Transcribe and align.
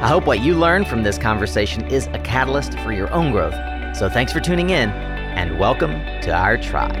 I 0.00 0.08
hope 0.08 0.24
what 0.24 0.40
you 0.40 0.54
learn 0.54 0.86
from 0.86 1.02
this 1.02 1.18
conversation 1.18 1.86
is 1.88 2.06
a 2.14 2.18
catalyst 2.20 2.72
for 2.78 2.90
your 2.90 3.12
own 3.12 3.32
growth. 3.32 3.52
So 3.94 4.08
thanks 4.08 4.32
for 4.32 4.40
tuning 4.40 4.70
in, 4.70 4.88
and 4.88 5.58
welcome 5.58 5.90
to 6.22 6.32
our 6.32 6.56
tribe. 6.56 6.96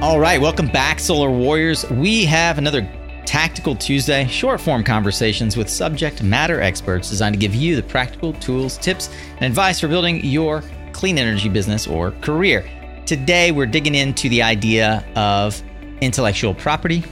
All 0.00 0.20
right, 0.20 0.40
welcome 0.40 0.68
back, 0.68 1.00
Solar 1.00 1.32
Warriors. 1.32 1.84
We 1.90 2.24
have 2.26 2.58
another 2.58 2.88
Tactical 3.24 3.74
Tuesday, 3.74 4.28
short 4.28 4.60
form 4.60 4.84
conversations 4.84 5.56
with 5.56 5.68
subject 5.68 6.22
matter 6.22 6.60
experts 6.60 7.10
designed 7.10 7.34
to 7.34 7.40
give 7.40 7.56
you 7.56 7.74
the 7.74 7.82
practical 7.82 8.34
tools, 8.34 8.78
tips, 8.78 9.10
and 9.38 9.46
advice 9.46 9.80
for 9.80 9.88
building 9.88 10.24
your 10.24 10.62
clean 10.92 11.18
energy 11.18 11.48
business 11.48 11.88
or 11.88 12.12
career. 12.20 12.64
Today, 13.04 13.50
we're 13.50 13.66
digging 13.66 13.96
into 13.96 14.28
the 14.28 14.44
idea 14.44 15.04
of 15.16 15.60
intellectual 16.00 16.54
property, 16.54 17.02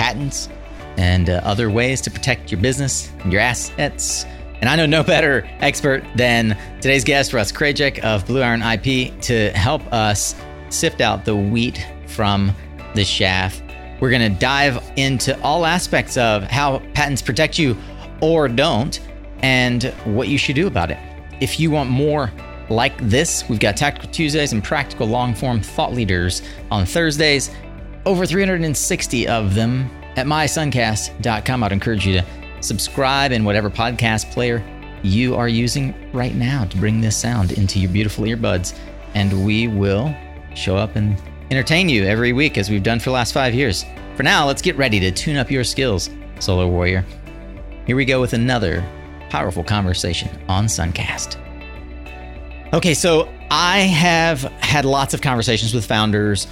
patents, 0.00 0.48
and 0.96 1.28
uh, 1.28 1.42
other 1.44 1.70
ways 1.70 2.00
to 2.00 2.10
protect 2.10 2.50
your 2.50 2.58
business 2.58 3.12
and 3.20 3.30
your 3.30 3.42
assets. 3.42 4.24
And 4.62 4.68
I 4.68 4.74
know 4.74 4.86
no 4.86 5.02
better 5.04 5.46
expert 5.60 6.02
than 6.16 6.56
today's 6.80 7.04
guest, 7.04 7.34
Russ 7.34 7.52
Krajec 7.52 7.98
of 7.98 8.26
Blue 8.26 8.40
Iron 8.40 8.62
IP, 8.62 9.20
to 9.20 9.50
help 9.50 9.82
us 9.92 10.34
sift 10.70 11.02
out 11.02 11.26
the 11.26 11.36
wheat 11.36 11.86
from 12.06 12.50
the 12.94 13.04
chaff. 13.04 13.60
We're 14.00 14.08
going 14.08 14.32
to 14.32 14.40
dive 14.40 14.82
into 14.96 15.38
all 15.42 15.66
aspects 15.66 16.16
of 16.16 16.44
how 16.44 16.78
patents 16.94 17.20
protect 17.20 17.58
you 17.58 17.76
or 18.22 18.48
don't 18.48 18.98
and 19.42 19.84
what 20.04 20.28
you 20.28 20.38
should 20.38 20.56
do 20.56 20.66
about 20.66 20.90
it. 20.90 20.98
If 21.42 21.60
you 21.60 21.70
want 21.70 21.90
more 21.90 22.32
like 22.70 22.96
this, 23.06 23.46
we've 23.50 23.60
got 23.60 23.76
Tactical 23.76 24.10
Tuesdays 24.10 24.54
and 24.54 24.64
practical 24.64 25.06
long 25.06 25.34
form 25.34 25.60
thought 25.60 25.92
leaders 25.92 26.40
on 26.70 26.86
Thursdays. 26.86 27.50
Over 28.06 28.24
360 28.24 29.28
of 29.28 29.54
them 29.54 29.90
at 30.16 30.26
mysuncast.com. 30.26 31.62
I'd 31.62 31.72
encourage 31.72 32.06
you 32.06 32.14
to 32.20 32.26
subscribe 32.60 33.32
in 33.32 33.44
whatever 33.44 33.70
podcast 33.70 34.30
player 34.32 34.64
you 35.02 35.34
are 35.34 35.48
using 35.48 35.94
right 36.12 36.34
now 36.34 36.64
to 36.64 36.76
bring 36.76 37.00
this 37.00 37.16
sound 37.16 37.52
into 37.52 37.78
your 37.78 37.90
beautiful 37.90 38.24
earbuds. 38.24 38.76
And 39.14 39.44
we 39.44 39.68
will 39.68 40.14
show 40.54 40.76
up 40.76 40.96
and 40.96 41.20
entertain 41.50 41.88
you 41.88 42.04
every 42.04 42.32
week 42.32 42.56
as 42.58 42.70
we've 42.70 42.82
done 42.82 43.00
for 43.00 43.10
the 43.10 43.14
last 43.14 43.32
five 43.32 43.54
years. 43.54 43.84
For 44.16 44.22
now, 44.22 44.46
let's 44.46 44.62
get 44.62 44.76
ready 44.76 45.00
to 45.00 45.10
tune 45.10 45.36
up 45.36 45.50
your 45.50 45.64
skills, 45.64 46.10
Solar 46.38 46.66
Warrior. 46.66 47.04
Here 47.86 47.96
we 47.96 48.04
go 48.04 48.20
with 48.20 48.32
another 48.32 48.84
powerful 49.30 49.64
conversation 49.64 50.28
on 50.48 50.66
Suncast. 50.66 51.38
Okay, 52.72 52.94
so 52.94 53.28
I 53.50 53.80
have 53.80 54.42
had 54.60 54.84
lots 54.84 55.12
of 55.12 55.20
conversations 55.20 55.74
with 55.74 55.84
founders, 55.84 56.46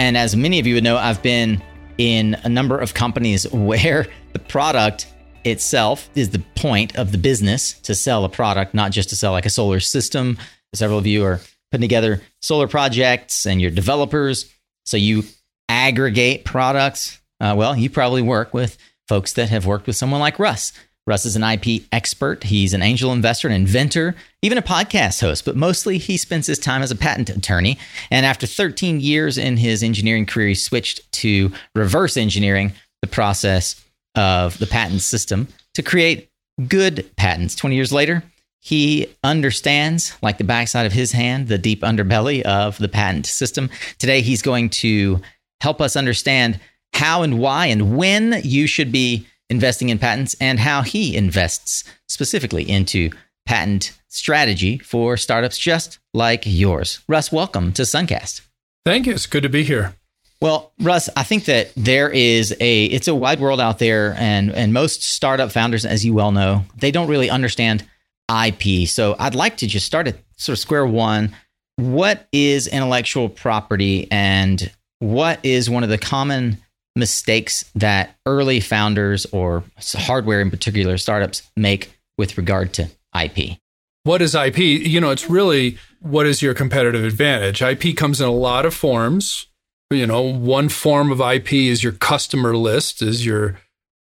and 0.00 0.16
as 0.16 0.34
many 0.34 0.58
of 0.58 0.66
you 0.66 0.76
would 0.76 0.84
know, 0.84 0.96
I've 0.96 1.22
been 1.22 1.62
in 1.98 2.34
a 2.42 2.48
number 2.48 2.78
of 2.78 2.94
companies 2.94 3.46
where 3.52 4.06
the 4.32 4.38
product 4.38 5.06
itself 5.44 6.08
is 6.14 6.30
the 6.30 6.42
point 6.54 6.96
of 6.96 7.12
the 7.12 7.18
business 7.18 7.74
to 7.80 7.94
sell 7.94 8.24
a 8.24 8.28
product, 8.30 8.72
not 8.72 8.92
just 8.92 9.10
to 9.10 9.16
sell 9.16 9.32
like 9.32 9.44
a 9.44 9.50
solar 9.50 9.78
system. 9.78 10.38
Several 10.74 10.98
of 10.98 11.06
you 11.06 11.22
are 11.26 11.38
putting 11.70 11.82
together 11.82 12.22
solar 12.40 12.66
projects 12.66 13.44
and 13.44 13.60
you're 13.60 13.70
developers. 13.70 14.50
So 14.86 14.96
you 14.96 15.24
aggregate 15.68 16.46
products. 16.46 17.20
Uh, 17.38 17.54
well, 17.54 17.76
you 17.76 17.90
probably 17.90 18.22
work 18.22 18.54
with 18.54 18.78
folks 19.06 19.34
that 19.34 19.50
have 19.50 19.66
worked 19.66 19.86
with 19.86 19.96
someone 19.96 20.20
like 20.20 20.38
Russ. 20.38 20.72
Russ 21.06 21.26
is 21.26 21.36
an 21.36 21.42
IP 21.42 21.82
expert. 21.92 22.44
He's 22.44 22.74
an 22.74 22.82
angel 22.82 23.12
investor, 23.12 23.48
an 23.48 23.54
inventor, 23.54 24.14
even 24.42 24.58
a 24.58 24.62
podcast 24.62 25.20
host, 25.20 25.44
but 25.44 25.56
mostly 25.56 25.98
he 25.98 26.16
spends 26.16 26.46
his 26.46 26.58
time 26.58 26.82
as 26.82 26.90
a 26.90 26.96
patent 26.96 27.30
attorney. 27.30 27.78
And 28.10 28.26
after 28.26 28.46
13 28.46 29.00
years 29.00 29.38
in 29.38 29.56
his 29.56 29.82
engineering 29.82 30.26
career, 30.26 30.48
he 30.48 30.54
switched 30.54 31.10
to 31.12 31.52
reverse 31.74 32.16
engineering 32.16 32.72
the 33.02 33.08
process 33.08 33.82
of 34.14 34.58
the 34.58 34.66
patent 34.66 35.02
system 35.02 35.48
to 35.74 35.82
create 35.82 36.28
good 36.68 37.10
patents. 37.16 37.54
20 37.54 37.74
years 37.74 37.92
later, 37.92 38.22
he 38.60 39.06
understands, 39.24 40.14
like 40.20 40.36
the 40.36 40.44
backside 40.44 40.84
of 40.84 40.92
his 40.92 41.12
hand, 41.12 41.48
the 41.48 41.56
deep 41.56 41.80
underbelly 41.80 42.42
of 42.42 42.76
the 42.78 42.88
patent 42.88 43.26
system. 43.26 43.70
Today, 43.98 44.20
he's 44.20 44.42
going 44.42 44.68
to 44.68 45.20
help 45.62 45.80
us 45.80 45.96
understand 45.96 46.60
how 46.92 47.22
and 47.22 47.38
why 47.38 47.66
and 47.66 47.96
when 47.96 48.40
you 48.44 48.66
should 48.66 48.92
be 48.92 49.26
investing 49.50 49.90
in 49.90 49.98
patents 49.98 50.34
and 50.40 50.58
how 50.58 50.82
he 50.82 51.14
invests 51.14 51.84
specifically 52.08 52.62
into 52.68 53.10
patent 53.44 53.92
strategy 54.08 54.78
for 54.78 55.16
startups 55.16 55.58
just 55.58 55.98
like 56.14 56.42
yours. 56.46 57.00
Russ, 57.08 57.30
welcome 57.30 57.72
to 57.72 57.82
Suncast. 57.82 58.42
Thank 58.84 59.06
you. 59.06 59.12
It's 59.12 59.26
good 59.26 59.42
to 59.42 59.48
be 59.48 59.64
here. 59.64 59.94
Well, 60.40 60.72
Russ, 60.80 61.10
I 61.16 61.22
think 61.22 61.44
that 61.44 61.70
there 61.76 62.08
is 62.08 62.56
a 62.60 62.84
it's 62.86 63.08
a 63.08 63.14
wide 63.14 63.40
world 63.40 63.60
out 63.60 63.78
there 63.78 64.14
and 64.18 64.50
and 64.52 64.72
most 64.72 65.02
startup 65.02 65.52
founders 65.52 65.84
as 65.84 66.04
you 66.04 66.14
well 66.14 66.32
know, 66.32 66.64
they 66.76 66.90
don't 66.90 67.08
really 67.08 67.28
understand 67.28 67.84
IP. 68.30 68.88
So 68.88 69.16
I'd 69.18 69.34
like 69.34 69.58
to 69.58 69.66
just 69.66 69.84
start 69.84 70.08
at 70.08 70.16
sort 70.36 70.54
of 70.54 70.60
square 70.60 70.86
one. 70.86 71.36
What 71.76 72.26
is 72.32 72.68
intellectual 72.68 73.28
property 73.28 74.08
and 74.10 74.70
what 75.00 75.40
is 75.42 75.68
one 75.68 75.82
of 75.82 75.90
the 75.90 75.98
common 75.98 76.58
mistakes 77.00 77.64
that 77.74 78.16
early 78.24 78.60
founders 78.60 79.26
or 79.32 79.64
hardware 79.94 80.40
in 80.40 80.50
particular 80.50 80.96
startups 80.96 81.42
make 81.56 81.98
with 82.16 82.38
regard 82.38 82.72
to 82.74 82.88
IP? 83.20 83.58
What 84.04 84.22
is 84.22 84.36
IP? 84.36 84.58
You 84.58 85.00
know, 85.00 85.10
it's 85.10 85.28
really 85.28 85.76
what 86.00 86.26
is 86.26 86.40
your 86.40 86.54
competitive 86.54 87.04
advantage? 87.04 87.60
IP 87.60 87.96
comes 87.96 88.20
in 88.20 88.28
a 88.28 88.32
lot 88.32 88.64
of 88.64 88.74
forms. 88.74 89.46
You 89.90 90.06
know, 90.06 90.22
one 90.22 90.68
form 90.68 91.10
of 91.10 91.20
IP 91.20 91.52
is 91.52 91.82
your 91.82 91.92
customer 91.92 92.56
list, 92.56 93.02
is 93.02 93.26
your 93.26 93.58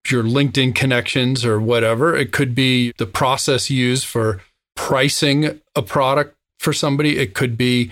your 0.09 0.23
LinkedIn 0.23 0.75
connections 0.75 1.43
or 1.43 1.59
whatever. 1.59 2.15
It 2.15 2.31
could 2.31 2.55
be 2.55 2.93
the 2.97 3.05
process 3.05 3.69
used 3.69 4.05
for 4.05 4.41
pricing 4.75 5.59
a 5.75 5.81
product 5.81 6.35
for 6.59 6.73
somebody. 6.73 7.17
It 7.17 7.33
could 7.33 7.57
be 7.57 7.91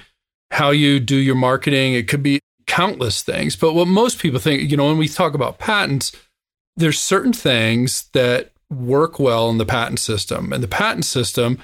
how 0.51 0.69
you 0.71 0.99
do 0.99 1.15
your 1.15 1.35
marketing. 1.35 1.93
It 1.93 2.07
could 2.07 2.23
be 2.23 2.39
countless 2.67 3.21
things. 3.21 3.55
But 3.55 3.73
what 3.73 3.87
most 3.87 4.19
people 4.19 4.39
think, 4.39 4.69
you 4.69 4.77
know, 4.77 4.85
when 4.85 4.97
we 4.97 5.07
talk 5.07 5.33
about 5.33 5.57
patents, 5.57 6.11
there's 6.75 6.99
certain 6.99 7.33
things 7.33 8.09
that 8.13 8.51
work 8.69 9.19
well 9.19 9.49
in 9.49 9.57
the 9.57 9.65
patent 9.65 9.99
system. 9.99 10.53
And 10.53 10.61
the 10.61 10.67
patent 10.67 11.05
system, 11.05 11.59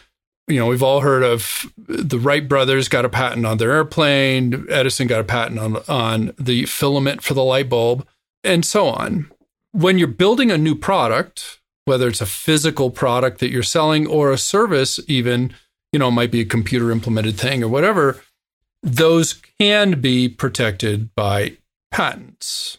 you 0.47 0.59
know, 0.59 0.67
we've 0.67 0.83
all 0.83 1.01
heard 1.01 1.23
of 1.23 1.65
the 1.77 2.19
Wright 2.19 2.47
brothers 2.47 2.87
got 2.87 3.05
a 3.05 3.09
patent 3.09 3.45
on 3.45 3.57
their 3.57 3.71
airplane, 3.71 4.65
Edison 4.69 5.07
got 5.07 5.21
a 5.21 5.25
patent 5.25 5.59
on 5.59 5.77
on 5.87 6.33
the 6.39 6.65
filament 6.65 7.21
for 7.21 7.33
the 7.33 7.43
light 7.43 7.69
bulb, 7.69 8.07
and 8.43 8.65
so 8.65 8.87
on. 8.87 9.29
When 9.71 9.97
you're 9.97 10.07
building 10.07 10.51
a 10.51 10.57
new 10.57 10.75
product, 10.75 11.59
whether 11.85 12.07
it's 12.07 12.21
a 12.21 12.25
physical 12.25 12.89
product 12.89 13.39
that 13.39 13.51
you're 13.51 13.63
selling 13.63 14.07
or 14.07 14.31
a 14.31 14.37
service 14.37 14.99
even, 15.07 15.53
you 15.91 15.99
know, 15.99 16.09
it 16.09 16.11
might 16.11 16.31
be 16.31 16.41
a 16.41 16.45
computer 16.45 16.91
implemented 16.91 17.37
thing 17.37 17.63
or 17.63 17.67
whatever, 17.67 18.21
those 18.83 19.33
can 19.59 20.01
be 20.01 20.29
protected 20.29 21.15
by 21.15 21.57
patents. 21.91 22.77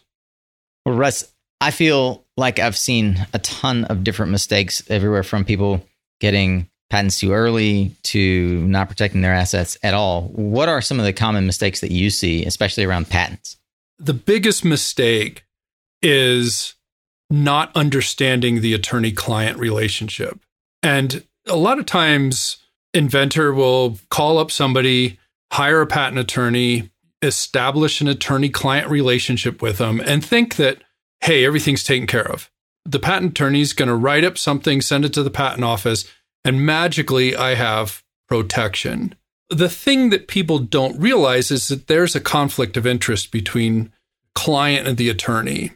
Well, 0.85 0.95
Russ, 0.95 1.31
I 1.59 1.71
feel 1.71 2.23
like 2.37 2.59
I've 2.59 2.77
seen 2.77 3.25
a 3.33 3.39
ton 3.39 3.85
of 3.85 4.03
different 4.03 4.31
mistakes 4.31 4.83
everywhere 4.89 5.23
from 5.23 5.43
people 5.43 5.83
getting 6.19 6.69
patents 6.89 7.19
too 7.19 7.33
early 7.33 7.95
to 8.03 8.61
not 8.67 8.87
protecting 8.87 9.21
their 9.21 9.33
assets 9.33 9.77
at 9.81 9.95
all. 9.95 10.23
What 10.29 10.69
are 10.69 10.81
some 10.81 10.99
of 10.99 11.05
the 11.05 11.13
common 11.13 11.45
mistakes 11.45 11.81
that 11.81 11.91
you 11.91 12.09
see, 12.09 12.45
especially 12.45 12.83
around 12.83 13.09
patents? 13.09 13.57
The 13.97 14.13
biggest 14.13 14.63
mistake 14.63 15.45
is 16.01 16.75
not 17.31 17.75
understanding 17.75 18.61
the 18.61 18.73
attorney 18.73 19.11
client 19.11 19.57
relationship. 19.57 20.39
And 20.83 21.23
a 21.47 21.55
lot 21.55 21.79
of 21.79 21.85
times, 21.87 22.57
inventor 22.93 23.53
will 23.53 23.97
call 24.09 24.37
up 24.37 24.51
somebody 24.51 25.17
hire 25.51 25.81
a 25.81 25.87
patent 25.87 26.19
attorney, 26.19 26.91
establish 27.21 28.01
an 28.01 28.07
attorney 28.07 28.49
client 28.49 28.89
relationship 28.89 29.61
with 29.61 29.77
them, 29.77 30.01
and 30.01 30.23
think 30.23 30.55
that, 30.55 30.83
hey, 31.21 31.45
everything's 31.45 31.83
taken 31.83 32.07
care 32.07 32.29
of. 32.29 32.49
The 32.85 32.99
patent 32.99 33.31
attorney 33.31 33.61
is 33.61 33.73
going 33.73 33.89
to 33.89 33.95
write 33.95 34.23
up 34.23 34.37
something, 34.37 34.81
send 34.81 35.05
it 35.05 35.13
to 35.13 35.23
the 35.23 35.31
patent 35.31 35.63
office, 35.63 36.05
and 36.43 36.65
magically 36.65 37.35
I 37.35 37.55
have 37.55 38.03
protection. 38.27 39.15
The 39.49 39.69
thing 39.69 40.09
that 40.09 40.27
people 40.27 40.59
don't 40.59 40.99
realize 40.99 41.51
is 41.51 41.67
that 41.67 41.87
there's 41.87 42.15
a 42.15 42.21
conflict 42.21 42.77
of 42.77 42.85
interest 42.85 43.31
between 43.31 43.91
client 44.33 44.87
and 44.87 44.97
the 44.97 45.09
attorney. 45.09 45.71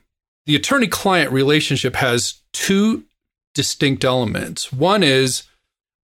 The 0.46 0.56
attorney 0.56 0.88
client 0.88 1.32
relationship 1.32 1.96
has 1.96 2.42
two 2.54 3.06
distinct 3.54 4.04
elements. 4.04 4.72
One 4.72 5.04
is 5.04 5.44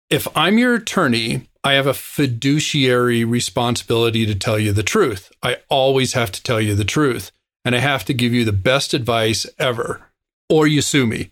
if 0.09 0.27
I'm 0.35 0.57
your 0.57 0.75
attorney, 0.75 1.48
I 1.63 1.73
have 1.73 1.88
a 1.88 1.94
fiduciary 1.94 3.23
responsibility 3.25 4.25
to 4.25 4.35
tell 4.35 4.57
you 4.57 4.71
the 4.71 4.83
truth. 4.83 5.31
I 5.44 5.57
always 5.67 6.13
have 6.13 6.31
to 6.31 6.44
tell 6.44 6.61
you 6.61 6.73
the 6.73 6.85
truth, 6.85 7.31
and 7.65 7.75
I 7.75 7.79
have 7.79 8.06
to 8.06 8.13
give 8.13 8.33
you 8.33 8.45
the 8.45 8.53
best 8.53 8.94
advice 8.94 9.45
ever, 9.57 10.09
or 10.50 10.67
you 10.67 10.81
sue 10.81 11.06
me. 11.06 11.31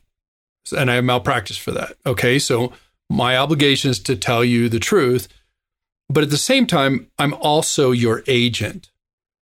And 0.77 0.91
I 0.91 0.95
have 0.95 1.06
malpractice 1.06 1.57
for 1.57 1.71
that. 1.71 1.95
Okay. 2.06 2.39
So 2.39 2.74
my 3.09 3.38
obligation 3.38 3.89
is 3.89 4.00
to 4.01 4.15
tell 4.15 4.44
you 4.44 4.68
the 4.68 4.79
truth. 4.79 5.29
But 6.09 6.24
at 6.24 6.29
the 6.29 6.38
same 6.38 6.68
time, 6.68 7.07
I'm 7.18 7.33
also 7.33 7.91
your 7.91 8.24
agent. 8.27 8.89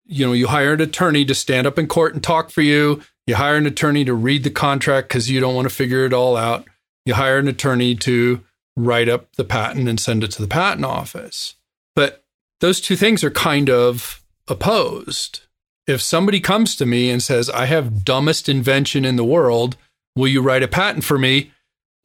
You 0.05 0.27
know, 0.27 0.33
you 0.33 0.47
hire 0.47 0.73
an 0.73 0.81
attorney 0.81 1.25
to 1.25 1.33
stand 1.33 1.65
up 1.65 1.79
in 1.79 1.87
court 1.87 2.13
and 2.13 2.23
talk 2.23 2.51
for 2.51 2.61
you. 2.61 3.01
You 3.25 3.35
hire 3.35 3.55
an 3.55 3.65
attorney 3.65 4.05
to 4.05 4.13
read 4.13 4.43
the 4.43 4.51
contract 4.51 5.07
because 5.07 5.31
you 5.31 5.39
don't 5.39 5.55
want 5.55 5.67
to 5.67 5.73
figure 5.73 6.05
it 6.05 6.13
all 6.13 6.37
out. 6.37 6.65
You 7.05 7.15
hire 7.15 7.39
an 7.39 7.47
attorney 7.47 7.95
to 7.95 8.43
write 8.75 9.09
up 9.09 9.35
the 9.35 9.43
patent 9.43 9.87
and 9.87 9.99
send 9.99 10.23
it 10.23 10.31
to 10.31 10.41
the 10.41 10.47
patent 10.47 10.85
office. 10.85 11.55
But 11.95 12.23
those 12.59 12.81
two 12.81 12.95
things 12.95 13.23
are 13.23 13.31
kind 13.31 13.69
of 13.69 14.21
opposed. 14.47 15.41
If 15.87 16.01
somebody 16.01 16.39
comes 16.39 16.75
to 16.77 16.85
me 16.85 17.09
and 17.09 17.21
says, 17.21 17.49
I 17.49 17.65
have 17.65 18.03
dumbest 18.03 18.49
invention 18.49 19.05
in 19.05 19.15
the 19.15 19.23
world, 19.23 19.77
will 20.15 20.27
you 20.27 20.41
write 20.41 20.63
a 20.63 20.67
patent 20.67 21.03
for 21.03 21.17
me? 21.17 21.51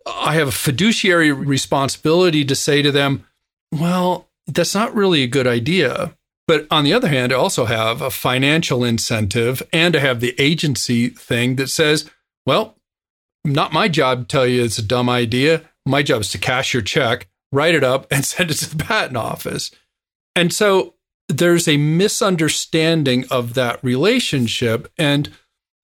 I 0.06 0.34
have 0.34 0.48
a 0.48 0.52
fiduciary 0.52 1.32
responsibility 1.32 2.44
to 2.44 2.54
say 2.54 2.82
to 2.82 2.92
them, 2.92 3.26
well, 3.72 4.28
that's 4.46 4.74
not 4.74 4.94
really 4.94 5.22
a 5.22 5.28
good 5.28 5.46
idea. 5.46 6.16
But 6.46 6.66
on 6.70 6.84
the 6.84 6.92
other 6.92 7.08
hand, 7.08 7.32
I 7.32 7.36
also 7.36 7.66
have 7.66 8.02
a 8.02 8.10
financial 8.10 8.84
incentive 8.84 9.62
and 9.72 9.94
I 9.94 10.00
have 10.00 10.20
the 10.20 10.34
agency 10.38 11.08
thing 11.08 11.56
that 11.56 11.68
says, 11.68 12.10
well, 12.44 12.76
not 13.44 13.72
my 13.72 13.88
job 13.88 14.20
to 14.20 14.24
tell 14.26 14.46
you 14.46 14.64
it's 14.64 14.78
a 14.78 14.82
dumb 14.82 15.08
idea. 15.08 15.62
My 15.86 16.02
job 16.02 16.20
is 16.22 16.30
to 16.30 16.38
cash 16.38 16.72
your 16.72 16.82
check, 16.82 17.28
write 17.52 17.74
it 17.74 17.84
up, 17.84 18.06
and 18.10 18.24
send 18.24 18.50
it 18.50 18.54
to 18.54 18.76
the 18.76 18.82
patent 18.82 19.16
office. 19.16 19.70
And 20.36 20.52
so 20.52 20.94
there's 21.28 21.68
a 21.68 21.76
misunderstanding 21.76 23.24
of 23.30 23.54
that 23.54 23.82
relationship. 23.82 24.90
And 24.98 25.30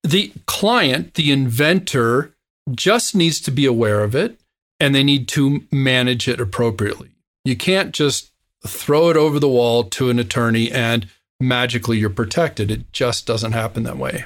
the 0.02 0.32
client, 0.46 1.14
the 1.14 1.32
inventor, 1.32 2.34
just 2.74 3.14
needs 3.14 3.40
to 3.40 3.50
be 3.50 3.64
aware 3.64 4.02
of 4.02 4.14
it 4.14 4.40
and 4.80 4.94
they 4.94 5.04
need 5.04 5.28
to 5.28 5.62
manage 5.70 6.28
it 6.28 6.40
appropriately. 6.40 7.10
You 7.44 7.56
can't 7.56 7.92
just 7.92 8.32
throw 8.66 9.08
it 9.10 9.16
over 9.16 9.38
the 9.38 9.48
wall 9.48 9.84
to 9.84 10.10
an 10.10 10.18
attorney 10.18 10.70
and 10.70 11.08
magically 11.40 11.98
you're 11.98 12.10
protected. 12.10 12.70
It 12.70 12.92
just 12.92 13.26
doesn't 13.26 13.52
happen 13.52 13.84
that 13.84 13.98
way. 13.98 14.24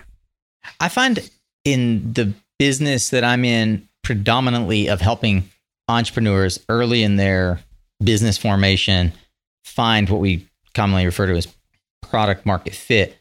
I 0.78 0.88
find 0.88 1.30
in 1.64 2.12
the 2.12 2.32
business 2.58 3.10
that 3.10 3.24
I'm 3.24 3.44
in, 3.44 3.88
predominantly 4.02 4.88
of 4.88 5.00
helping 5.00 5.50
entrepreneurs 5.90 6.58
early 6.68 7.02
in 7.02 7.16
their 7.16 7.60
business 8.02 8.38
formation 8.38 9.12
find 9.64 10.08
what 10.08 10.20
we 10.20 10.46
commonly 10.74 11.04
refer 11.04 11.26
to 11.26 11.36
as 11.36 11.48
product 12.02 12.46
market 12.46 12.74
fit. 12.74 13.16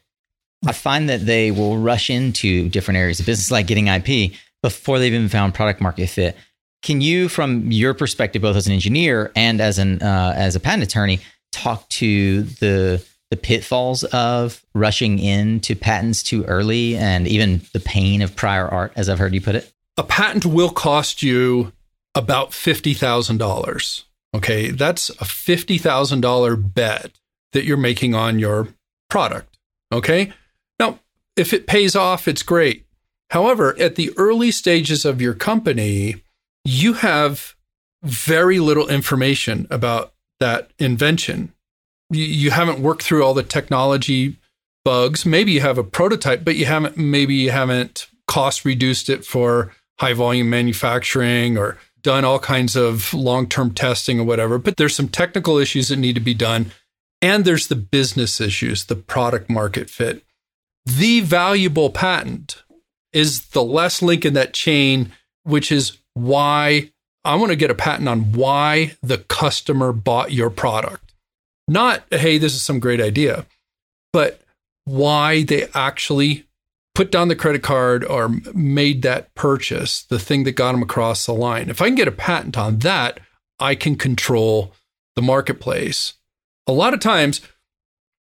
I 0.65 0.73
find 0.73 1.09
that 1.09 1.25
they 1.25 1.51
will 1.51 1.77
rush 1.77 2.09
into 2.09 2.69
different 2.69 2.97
areas 2.97 3.19
of 3.19 3.25
business, 3.25 3.51
like 3.51 3.67
getting 3.67 3.87
IP, 3.87 4.33
before 4.61 4.99
they've 4.99 5.13
even 5.13 5.29
found 5.29 5.53
product 5.53 5.79
market 5.79 6.07
fit. 6.07 6.35
Can 6.81 7.01
you, 7.01 7.29
from 7.29 7.71
your 7.71 7.93
perspective, 7.93 8.41
both 8.41 8.55
as 8.55 8.67
an 8.67 8.73
engineer 8.73 9.31
and 9.35 9.61
as 9.61 9.79
an 9.79 10.01
uh, 10.01 10.33
as 10.35 10.55
a 10.55 10.59
patent 10.59 10.83
attorney, 10.83 11.19
talk 11.51 11.87
to 11.89 12.43
the 12.43 13.05
the 13.29 13.37
pitfalls 13.37 14.03
of 14.05 14.63
rushing 14.73 15.19
into 15.19 15.75
patents 15.75 16.23
too 16.23 16.43
early, 16.45 16.97
and 16.97 17.27
even 17.27 17.61
the 17.73 17.79
pain 17.79 18.21
of 18.21 18.35
prior 18.35 18.67
art, 18.67 18.91
as 18.95 19.07
I've 19.07 19.19
heard 19.19 19.33
you 19.33 19.41
put 19.41 19.55
it? 19.55 19.71
A 19.97 20.03
patent 20.03 20.45
will 20.45 20.69
cost 20.69 21.21
you 21.21 21.71
about 22.19 22.53
fifty 22.53 22.93
thousand 22.93 23.37
dollars. 23.37 24.03
Okay, 24.35 24.69
that's 24.69 25.09
a 25.21 25.25
fifty 25.25 25.77
thousand 25.77 26.21
dollar 26.21 26.55
bet 26.55 27.11
that 27.53 27.63
you're 27.63 27.77
making 27.77 28.13
on 28.13 28.37
your 28.37 28.67
product. 29.09 29.57
Okay, 29.91 30.33
now 30.79 30.99
if 31.35 31.53
it 31.53 31.65
pays 31.65 31.95
off, 31.95 32.27
it's 32.27 32.43
great. 32.43 32.85
However, 33.29 33.75
at 33.79 33.95
the 33.95 34.11
early 34.17 34.51
stages 34.51 35.05
of 35.05 35.21
your 35.21 35.33
company, 35.33 36.23
you 36.65 36.93
have 36.93 37.55
very 38.03 38.59
little 38.59 38.89
information 38.89 39.65
about 39.69 40.13
that 40.39 40.71
invention. 40.77 41.53
You, 42.11 42.49
haven't 42.49 42.79
worked 42.79 43.03
through 43.03 43.23
all 43.23 43.35
the 43.35 43.43
technology 43.43 44.37
bugs. 44.83 45.25
Maybe 45.25 45.51
you 45.51 45.61
have 45.61 45.77
a 45.77 45.83
prototype, 45.83 46.43
but 46.43 46.55
you 46.55 46.65
haven't, 46.65 46.97
maybe 46.97 47.35
you 47.35 47.51
haven't 47.51 48.07
cost 48.27 48.65
reduced 48.65 49.09
it 49.09 49.25
for 49.25 49.71
high 49.99 50.13
volume 50.13 50.49
manufacturing 50.49 51.57
or 51.57 51.77
done 52.01 52.25
all 52.25 52.39
kinds 52.39 52.75
of 52.75 53.13
long 53.13 53.47
term 53.47 53.73
testing 53.73 54.19
or 54.19 54.23
whatever. 54.23 54.57
But 54.57 54.77
there's 54.77 54.95
some 54.95 55.09
technical 55.09 55.57
issues 55.57 55.89
that 55.89 55.97
need 55.97 56.15
to 56.15 56.21
be 56.21 56.33
done. 56.33 56.71
And 57.21 57.43
there's 57.43 57.67
the 57.67 57.75
business 57.75 58.39
issues, 58.39 58.85
the 58.85 58.95
product 58.95 59.49
market 59.49 59.89
fit. 59.89 60.23
The 60.85 61.19
valuable 61.19 61.89
patent 61.89 62.63
is 63.11 63.47
the 63.49 63.63
last 63.63 64.01
link 64.01 64.25
in 64.25 64.33
that 64.35 64.53
chain, 64.53 65.11
which 65.43 65.71
is 65.71 65.97
why 66.13 66.91
I 67.25 67.35
want 67.35 67.49
to 67.49 67.57
get 67.57 67.71
a 67.71 67.75
patent 67.75 68.07
on 68.07 68.31
why 68.33 68.95
the 69.01 69.17
customer 69.17 69.91
bought 69.91 70.31
your 70.31 70.49
product. 70.49 71.13
Not, 71.67 72.03
hey, 72.09 72.37
this 72.37 72.55
is 72.55 72.63
some 72.63 72.79
great 72.79 73.01
idea, 73.01 73.45
but 74.13 74.41
why 74.85 75.43
they 75.43 75.67
actually 75.75 76.45
put 76.99 77.11
down 77.11 77.29
the 77.29 77.35
credit 77.35 77.63
card 77.63 78.03
or 78.03 78.27
made 78.53 79.03
that 79.03 79.33
purchase, 79.33 80.03
the 80.03 80.19
thing 80.19 80.43
that 80.43 80.51
got 80.51 80.73
them 80.73 80.83
across 80.83 81.25
the 81.25 81.33
line. 81.33 81.69
If 81.69 81.81
I 81.81 81.85
can 81.85 81.95
get 81.95 82.09
a 82.09 82.11
patent 82.11 82.57
on 82.57 82.79
that, 82.79 83.21
I 83.57 83.73
can 83.73 83.95
control 83.95 84.73
the 85.15 85.21
marketplace. 85.21 86.15
A 86.67 86.73
lot 86.73 86.93
of 86.93 86.99
times, 86.99 87.39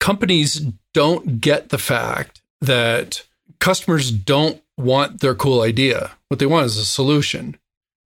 companies 0.00 0.66
don't 0.92 1.40
get 1.40 1.68
the 1.68 1.78
fact 1.78 2.42
that 2.62 3.22
customers 3.60 4.10
don't 4.10 4.60
want 4.76 5.20
their 5.20 5.36
cool 5.36 5.62
idea. 5.62 6.10
What 6.26 6.40
they 6.40 6.46
want 6.46 6.66
is 6.66 6.76
a 6.76 6.84
solution. 6.84 7.56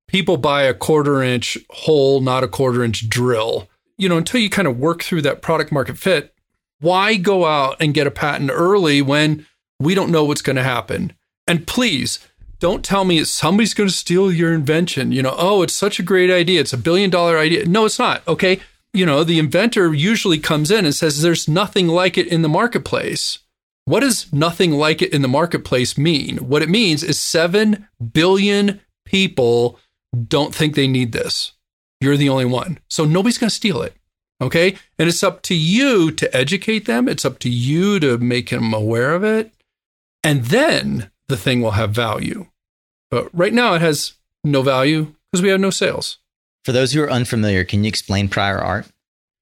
People 0.06 0.36
buy 0.36 0.64
a 0.64 0.74
quarter 0.74 1.22
inch 1.22 1.56
hole, 1.70 2.20
not 2.20 2.44
a 2.44 2.48
quarter 2.48 2.84
inch 2.84 3.08
drill. 3.08 3.70
You 3.96 4.10
know, 4.10 4.18
until 4.18 4.42
you 4.42 4.50
kind 4.50 4.68
of 4.68 4.78
work 4.78 5.02
through 5.02 5.22
that 5.22 5.40
product 5.40 5.72
market 5.72 5.96
fit, 5.96 6.34
why 6.78 7.16
go 7.16 7.46
out 7.46 7.78
and 7.80 7.94
get 7.94 8.06
a 8.06 8.10
patent 8.10 8.50
early 8.52 9.00
when 9.00 9.46
we 9.80 9.94
don't 9.94 10.10
know 10.10 10.24
what's 10.24 10.42
going 10.42 10.56
to 10.56 10.62
happen? 10.62 11.12
And 11.46 11.66
please 11.66 12.18
don't 12.60 12.84
tell 12.84 13.04
me 13.04 13.22
somebody's 13.24 13.74
going 13.74 13.88
to 13.88 13.94
steal 13.94 14.32
your 14.32 14.52
invention. 14.52 15.12
You 15.12 15.22
know, 15.22 15.34
oh, 15.36 15.62
it's 15.62 15.74
such 15.74 15.98
a 15.98 16.04
great 16.04 16.30
idea. 16.30 16.60
It's 16.60 16.72
a 16.72 16.78
billion 16.78 17.10
dollar 17.10 17.38
idea. 17.38 17.66
No, 17.66 17.84
it's 17.84 17.98
not. 17.98 18.26
Okay. 18.26 18.60
You 18.92 19.06
know, 19.06 19.22
the 19.22 19.38
inventor 19.38 19.94
usually 19.94 20.38
comes 20.38 20.70
in 20.70 20.84
and 20.84 20.94
says, 20.94 21.22
there's 21.22 21.46
nothing 21.46 21.88
like 21.88 22.18
it 22.18 22.26
in 22.26 22.42
the 22.42 22.48
marketplace. 22.48 23.38
What 23.84 24.00
does 24.00 24.32
nothing 24.32 24.72
like 24.72 25.00
it 25.00 25.12
in 25.14 25.22
the 25.22 25.28
marketplace 25.28 25.96
mean? 25.96 26.38
What 26.38 26.62
it 26.62 26.68
means 26.68 27.02
is 27.02 27.18
7 27.20 27.88
billion 28.12 28.80
people 29.04 29.78
don't 30.26 30.54
think 30.54 30.74
they 30.74 30.88
need 30.88 31.12
this. 31.12 31.52
You're 32.00 32.16
the 32.16 32.28
only 32.28 32.44
one. 32.44 32.78
So 32.88 33.04
nobody's 33.04 33.38
going 33.38 33.48
to 33.48 33.54
steal 33.54 33.82
it. 33.82 33.94
Okay. 34.40 34.76
And 34.98 35.08
it's 35.08 35.22
up 35.22 35.42
to 35.42 35.54
you 35.54 36.10
to 36.12 36.36
educate 36.36 36.86
them. 36.86 37.08
It's 37.08 37.24
up 37.24 37.38
to 37.40 37.50
you 37.50 38.00
to 38.00 38.18
make 38.18 38.50
them 38.50 38.74
aware 38.74 39.14
of 39.14 39.24
it. 39.24 39.52
And 40.28 40.44
then 40.44 41.10
the 41.28 41.38
thing 41.38 41.62
will 41.62 41.70
have 41.70 41.92
value. 41.92 42.48
But 43.10 43.30
right 43.32 43.54
now 43.54 43.72
it 43.72 43.80
has 43.80 44.12
no 44.44 44.60
value 44.60 45.14
because 45.32 45.42
we 45.42 45.48
have 45.48 45.58
no 45.58 45.70
sales. 45.70 46.18
For 46.66 46.72
those 46.72 46.92
who 46.92 47.02
are 47.02 47.10
unfamiliar, 47.10 47.64
can 47.64 47.82
you 47.82 47.88
explain 47.88 48.28
prior 48.28 48.58
art? 48.58 48.86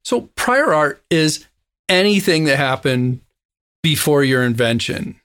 So, 0.05 0.31
prior 0.37 0.73
art 0.73 1.03
is 1.11 1.45
anything 1.89 2.45
that 2.45 2.59
happened 2.59 3.21
before 3.83 4.23
your 4.23 4.45
invention, 4.45 5.21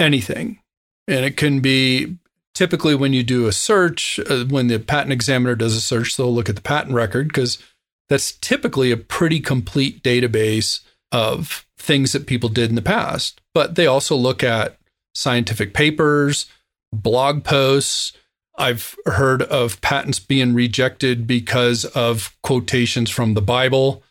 anything. 0.00 0.58
And 1.06 1.24
it 1.24 1.36
can 1.36 1.60
be 1.60 2.16
typically 2.52 2.96
when 2.96 3.12
you 3.12 3.22
do 3.22 3.46
a 3.46 3.52
search, 3.52 4.18
uh, 4.18 4.46
when 4.46 4.66
the 4.66 4.80
patent 4.80 5.12
examiner 5.12 5.54
does 5.54 5.76
a 5.76 5.80
search, 5.80 6.16
they'll 6.16 6.34
look 6.34 6.48
at 6.48 6.56
the 6.56 6.60
patent 6.60 6.92
record 6.92 7.28
because 7.28 7.62
that's 8.08 8.32
typically 8.32 8.90
a 8.90 8.96
pretty 8.96 9.38
complete 9.38 10.02
database 10.02 10.80
of 11.12 11.64
things 11.78 12.10
that 12.10 12.26
people 12.26 12.48
did 12.48 12.68
in 12.68 12.74
the 12.74 12.82
past. 12.82 13.40
But 13.54 13.76
they 13.76 13.86
also 13.86 14.16
look 14.16 14.42
at 14.42 14.76
scientific 15.14 15.74
papers, 15.74 16.46
blog 16.92 17.44
posts. 17.44 18.12
I've 18.56 18.94
heard 19.06 19.42
of 19.42 19.80
patents 19.80 20.20
being 20.20 20.54
rejected 20.54 21.26
because 21.26 21.84
of 21.86 22.36
quotations 22.42 23.10
from 23.10 23.34
the 23.34 23.42
Bible. 23.42 24.02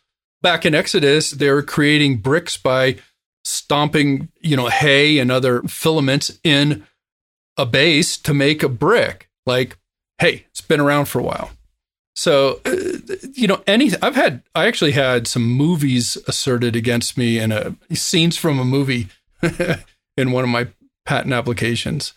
Back 0.42 0.66
in 0.66 0.74
Exodus, 0.74 1.30
they 1.30 1.50
were 1.50 1.62
creating 1.62 2.18
bricks 2.18 2.56
by 2.56 2.96
stomping, 3.44 4.28
you 4.40 4.56
know, 4.56 4.68
hay 4.68 5.18
and 5.18 5.30
other 5.30 5.62
filaments 5.62 6.38
in 6.44 6.86
a 7.56 7.64
base 7.64 8.18
to 8.18 8.34
make 8.34 8.62
a 8.62 8.68
brick. 8.68 9.30
Like, 9.46 9.78
hey, 10.18 10.46
it's 10.50 10.60
been 10.60 10.80
around 10.80 11.06
for 11.06 11.20
a 11.20 11.24
while. 11.24 11.50
So, 12.16 12.60
uh, 12.64 13.16
you 13.32 13.46
know, 13.46 13.62
anything 13.66 13.98
I've 14.00 14.14
had, 14.14 14.42
I 14.54 14.66
actually 14.66 14.92
had 14.92 15.26
some 15.26 15.42
movies 15.42 16.16
asserted 16.28 16.76
against 16.76 17.18
me 17.18 17.38
and 17.38 17.52
a 17.52 17.74
scenes 17.92 18.36
from 18.36 18.58
a 18.58 18.64
movie 18.64 19.08
in 20.16 20.32
one 20.32 20.44
of 20.44 20.50
my 20.50 20.68
patent 21.04 21.34
applications. 21.34 22.14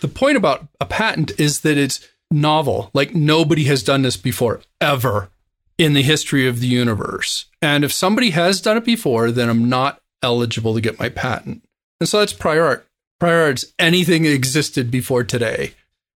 The 0.00 0.08
point 0.08 0.36
about 0.36 0.68
a 0.80 0.86
patent 0.86 1.38
is 1.38 1.60
that 1.60 1.78
it's 1.78 2.06
novel. 2.30 2.90
Like 2.92 3.14
nobody 3.14 3.64
has 3.64 3.82
done 3.82 4.02
this 4.02 4.16
before, 4.16 4.60
ever 4.80 5.30
in 5.76 5.92
the 5.92 6.02
history 6.02 6.46
of 6.46 6.60
the 6.60 6.66
universe. 6.66 7.46
And 7.62 7.84
if 7.84 7.92
somebody 7.92 8.30
has 8.30 8.60
done 8.60 8.76
it 8.76 8.84
before, 8.84 9.30
then 9.30 9.48
I'm 9.48 9.68
not 9.68 10.00
eligible 10.22 10.74
to 10.74 10.80
get 10.80 10.98
my 10.98 11.08
patent. 11.08 11.62
And 12.00 12.08
so 12.08 12.18
that's 12.18 12.32
prior 12.32 12.64
art. 12.64 12.86
Prior 13.20 13.42
art's 13.42 13.72
anything 13.78 14.22
that 14.22 14.32
existed 14.32 14.90
before 14.90 15.24
today. 15.24 15.74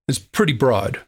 It's 0.08 0.18
pretty 0.18 0.52
broad. 0.52 1.00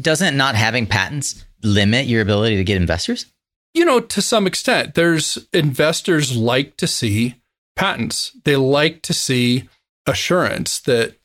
Doesn't 0.00 0.36
not 0.36 0.54
having 0.54 0.86
patents 0.86 1.44
limit 1.62 2.06
your 2.06 2.22
ability 2.22 2.56
to 2.56 2.64
get 2.64 2.76
investors? 2.76 3.26
You 3.74 3.84
know, 3.84 4.00
to 4.00 4.22
some 4.22 4.46
extent, 4.46 4.94
there's 4.94 5.46
investors 5.52 6.36
like 6.36 6.76
to 6.78 6.86
see 6.86 7.34
patents. 7.74 8.34
They 8.44 8.56
like 8.56 9.02
to 9.02 9.12
see 9.12 9.68
assurance 10.06 10.80
that 10.80 11.16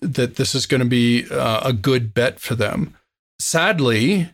that 0.00 0.36
this 0.36 0.54
is 0.54 0.66
going 0.66 0.80
to 0.80 0.86
be 0.86 1.26
uh, 1.30 1.60
a 1.64 1.72
good 1.72 2.12
bet 2.12 2.38
for 2.38 2.54
them. 2.54 2.94
Sadly, 3.38 4.30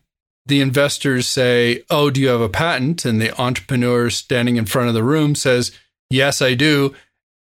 the 0.47 0.61
investors 0.61 1.27
say, 1.27 1.85
"Oh, 1.91 2.11
do 2.11 2.21
you 2.21 2.29
have 2.29 2.41
a 2.41 2.49
patent?" 2.49 3.05
and 3.05 3.21
the 3.21 3.39
entrepreneur 3.41 4.11
standing 4.11 4.57
in 4.57 4.67
front 4.67 4.89
of 4.89 4.95
the 4.95 5.05
room 5.05 5.35
says, 5.35 5.73
"Yes, 6.09 6.43
I 6.43 6.55
do." 6.55 6.95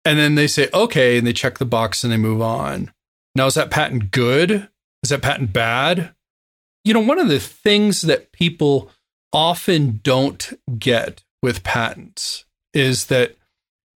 And 0.05 0.17
then 0.17 0.36
they 0.36 0.48
say, 0.48 0.70
"Okay," 0.74 1.17
and 1.17 1.25
they 1.25 1.34
check 1.34 1.58
the 1.58 1.65
box 1.65 2.03
and 2.03 2.12
they 2.12 2.17
move 2.17 2.41
on. 2.41 2.91
Now, 3.36 3.48
is 3.48 3.55
that 3.55 3.72
patent 3.72 4.12
good? 4.12 4.67
Is 5.03 5.10
that 5.10 5.22
patent 5.22 5.53
bad? 5.53 6.13
You 6.84 6.93
know, 6.93 7.00
one 7.00 7.20
of 7.20 7.27
the 7.27 7.39
things 7.39 8.01
that 8.01 8.31
people 8.31 8.91
often 9.31 10.00
don't 10.03 10.53
get 10.77 11.24
with 11.41 11.63
patents 11.63 12.46
is 12.74 13.05
that 13.08 13.36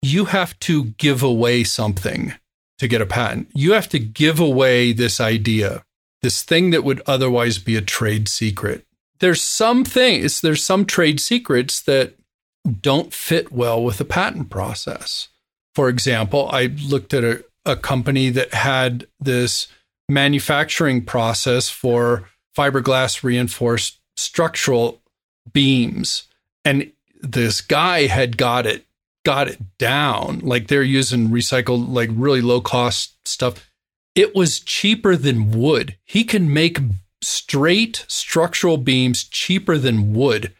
you 0.01 0.25
have 0.25 0.57
to 0.59 0.85
give 0.85 1.23
away 1.23 1.63
something 1.63 2.33
to 2.79 2.87
get 2.87 3.01
a 3.01 3.05
patent. 3.05 3.49
You 3.53 3.73
have 3.73 3.89
to 3.89 3.99
give 3.99 4.39
away 4.39 4.91
this 4.91 5.19
idea, 5.19 5.83
this 6.21 6.43
thing 6.43 6.71
that 6.71 6.83
would 6.83 7.01
otherwise 7.05 7.57
be 7.57 7.75
a 7.75 7.81
trade 7.81 8.27
secret. 8.27 8.85
There's 9.19 9.41
some 9.41 9.85
things, 9.85 10.41
there's 10.41 10.63
some 10.63 10.85
trade 10.85 11.19
secrets 11.19 11.81
that 11.81 12.15
don't 12.81 13.13
fit 13.13 13.51
well 13.51 13.83
with 13.83 13.97
the 13.97 14.05
patent 14.05 14.49
process. 14.49 15.29
For 15.73 15.89
example, 15.89 16.49
I 16.51 16.65
looked 16.65 17.13
at 17.13 17.23
a, 17.23 17.45
a 17.65 17.75
company 17.75 18.29
that 18.31 18.53
had 18.53 19.07
this 19.19 19.67
manufacturing 20.09 21.03
process 21.03 21.69
for 21.69 22.29
fiberglass 22.57 23.23
reinforced 23.23 23.99
structural 24.15 25.01
beams. 25.51 26.23
And 26.63 26.91
this 27.21 27.61
guy 27.61 28.07
had 28.07 28.37
got 28.37 28.65
it 28.65 28.85
got 29.25 29.49
it 29.49 29.59
down. 29.77 30.39
Like 30.39 30.67
they're 30.67 30.83
using 30.83 31.27
recycled, 31.29 31.91
like 31.91 32.09
really 32.13 32.41
low 32.41 32.61
cost 32.61 33.27
stuff. 33.27 33.69
It 34.15 34.33
was 34.33 34.61
cheaper 34.61 35.17
than 35.17 35.51
wood. 35.51 35.97
He 36.05 36.23
can 36.23 36.53
make 36.53 36.79
straight 37.21 38.05
structural 38.07 38.77
beams 38.77 39.25
cheaper 39.25 39.77
than 39.77 40.13
wood. 40.13 40.53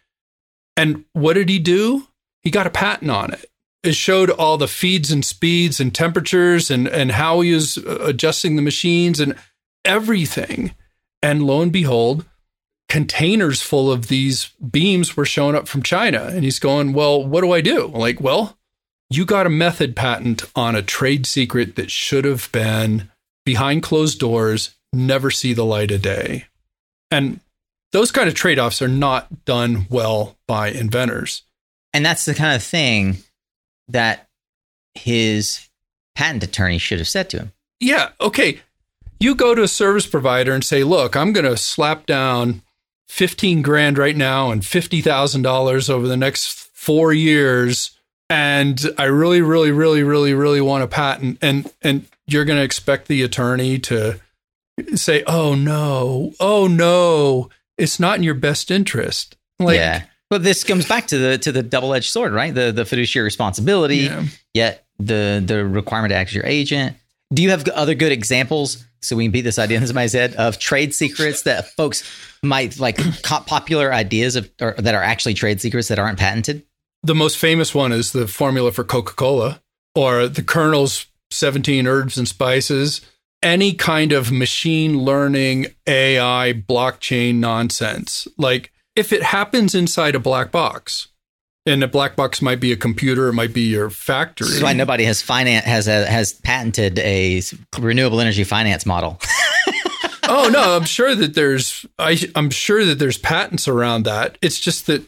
And 0.76 1.06
what 1.14 1.34
did 1.34 1.48
he 1.48 1.60
do? 1.60 2.08
He 2.42 2.52
got 2.52 2.68
a 2.68 2.72
patent 2.72 3.12
on 3.12 3.34
it. 3.34 3.46
It 3.84 3.96
showed 3.96 4.32
all 4.32 4.58
the 4.58 4.68
feeds 4.68 5.12
and 5.12 5.24
speeds 5.24 5.80
and 5.80 5.94
temperatures 5.94 6.70
and, 6.70 6.88
and 6.88 7.12
how 7.12 7.42
he 7.42 7.54
was 7.54 7.78
uh, 7.78 8.00
adjusting 8.02 8.56
the 8.56 8.62
machines 8.62 9.20
and 9.20 9.36
everything. 9.86 10.74
And 11.22 11.44
lo 11.44 11.62
and 11.62 11.72
behold, 11.72 12.26
containers 12.90 13.62
full 13.62 13.92
of 13.92 14.08
these 14.08 14.52
beams 14.70 15.18
were 15.18 15.26
showing 15.26 15.56
up 15.56 15.68
from 15.68 15.84
China. 15.84 16.24
And 16.32 16.44
he's 16.44 16.60
going, 16.60 16.94
Well, 16.94 17.24
what 17.24 17.42
do 17.42 17.52
I 17.52 17.62
do? 17.62 17.86
I'm 17.94 18.00
like, 18.00 18.22
well, 18.22 18.58
you 19.10 19.26
got 19.26 19.48
a 19.48 19.52
method 19.52 19.96
patent 19.96 20.44
on 20.56 20.76
a 20.76 20.82
trade 20.82 21.26
secret 21.26 21.76
that 21.76 21.92
should 21.92 22.26
have 22.26 22.52
been 22.52 23.10
behind 23.46 23.84
closed 23.84 24.20
doors, 24.20 24.76
never 24.92 25.30
see 25.30 25.54
the 25.54 25.66
light 25.66 25.92
of 25.92 26.02
day. 26.02 26.46
And 27.12 27.40
those 27.92 28.12
kind 28.12 28.28
of 28.28 28.34
trade 28.34 28.60
offs 28.60 28.82
are 28.82 28.88
not 28.88 29.46
done 29.46 29.86
well 29.90 30.38
by 30.48 30.70
inventors. 30.70 31.44
And 31.94 32.06
that's 32.06 32.26
the 32.26 32.34
kind 32.34 32.56
of 32.56 32.64
thing 32.64 33.18
that 33.88 34.28
his 34.96 35.70
patent 36.16 36.44
attorney 36.44 36.78
should 36.78 36.98
have 36.98 37.08
said 37.08 37.30
to 37.30 37.38
him. 37.38 37.52
Yeah. 37.80 38.10
Okay. 38.20 38.60
You 39.20 39.36
go 39.36 39.56
to 39.56 39.64
a 39.64 39.68
service 39.68 40.08
provider 40.08 40.54
and 40.54 40.64
say, 40.64 40.84
look, 40.84 41.16
I'm 41.16 41.32
going 41.32 41.46
to 41.46 41.56
slap 41.56 42.06
down 42.06 42.64
15 43.08 43.62
grand 43.62 43.98
right 43.98 44.16
now 44.16 44.52
and 44.52 44.62
$50,000 44.62 45.90
over 45.90 46.08
the 46.08 46.18
next 46.18 46.48
four 46.74 47.14
years. 47.14 47.92
And 48.30 48.80
I 48.98 49.06
really, 49.06 49.42
really, 49.42 49.72
really, 49.72 50.04
really, 50.04 50.34
really 50.34 50.62
want 50.62 50.84
a 50.84 50.88
patent. 50.88 51.38
And, 51.42 51.72
and 51.82 52.08
you're 52.28 52.46
going 52.46 52.58
to 52.58 52.64
expect 52.64 53.08
the 53.08 53.22
attorney 53.24 53.80
to 53.80 54.20
say, 54.96 55.24
oh 55.28 55.56
no, 55.56 56.34
oh 56.40 56.68
no, 56.68 57.50
it's 57.78 58.00
not 58.00 58.18
in 58.18 58.24
your 58.24 58.34
best 58.34 58.72
interest. 58.72 59.36
Like, 59.60 59.78
yeah. 59.78 60.04
But 60.30 60.44
this 60.44 60.64
comes 60.64 60.88
back 60.88 61.08
to 61.08 61.18
the 61.18 61.38
to 61.38 61.52
the 61.52 61.62
double 61.62 61.94
edged 61.94 62.12
sword, 62.12 62.34
right? 62.34 62.54
The 62.54 62.72
the 62.72 62.84
fiduciary 62.84 63.26
responsibility, 63.26 63.98
yeah. 63.98 64.26
yet 64.56 64.86
the 64.98 65.42
the 65.46 65.64
requirement 65.64 66.12
to 66.12 66.16
act 66.16 66.32
as 66.32 66.36
your 66.36 66.46
agent. 66.46 66.98
Do 67.34 67.42
you 67.42 67.50
have 67.50 67.68
other 67.70 67.96
good 67.96 68.12
examples 68.12 68.86
so 69.02 69.16
we 69.16 69.26
can 69.26 69.32
beat 69.32 69.42
this 69.42 69.60
idea 69.60 69.78
into 69.78 69.88
somebody's 69.88 70.14
head 70.14 70.36
of 70.36 70.60
trade 70.60 70.94
secrets 70.94 71.44
that 71.44 71.68
folks 71.72 72.04
might 72.44 72.80
like 72.80 72.98
popular 73.24 73.94
ideas 73.94 74.36
of 74.36 74.50
or, 74.62 74.76
that 74.78 74.96
are 74.96 75.04
actually 75.04 75.34
trade 75.34 75.62
secrets 75.62 75.88
that 75.88 76.00
aren't 76.00 76.20
patented? 76.20 76.64
The 77.04 77.16
most 77.16 77.38
famous 77.38 77.74
one 77.74 77.92
is 77.92 78.12
the 78.12 78.28
formula 78.28 78.72
for 78.72 78.84
Coca 78.84 79.14
Cola 79.14 79.62
or 79.94 80.28
the 80.28 80.44
Colonel's 80.44 81.08
17 81.32 81.88
herbs 81.88 82.18
and 82.18 82.28
spices. 82.28 83.02
Any 83.44 83.74
kind 83.74 84.12
of 84.12 84.32
machine 84.32 85.04
learning, 85.04 85.68
AI, 85.86 86.64
blockchain 86.68 87.36
nonsense. 87.36 88.28
Like 88.38 88.72
if 88.96 89.12
it 89.14 89.24
happens 89.24 89.76
inside 89.76 90.16
a 90.16 90.20
black 90.20 90.52
box, 90.52 91.10
and 91.66 91.84
a 91.84 91.88
black 91.88 92.16
box 92.16 92.42
might 92.42 92.60
be 92.60 92.72
a 92.72 92.78
computer, 92.78 93.28
it 93.28 93.34
might 93.34 93.54
be 93.54 93.62
your 93.62 93.90
factory. 93.90 94.50
That's 94.50 94.64
why 94.64 94.74
nobody 94.74 95.04
has 95.06 95.22
finance 95.22 95.66
has 95.66 95.88
a, 95.88 96.06
has 96.06 96.34
patented 96.34 97.00
a 97.00 97.42
renewable 97.80 98.22
energy 98.22 98.44
finance 98.44 98.86
model. 98.86 99.20
oh 100.24 100.50
no, 100.52 100.76
I'm 100.76 100.86
sure 100.86 101.16
that 101.16 101.34
there's 101.34 101.86
I, 101.98 102.18
I'm 102.36 102.50
sure 102.50 102.86
that 102.86 103.00
there's 103.00 103.18
patents 103.18 103.68
around 103.68 104.04
that. 104.04 104.38
It's 104.42 104.60
just 104.60 104.86
that 104.88 105.04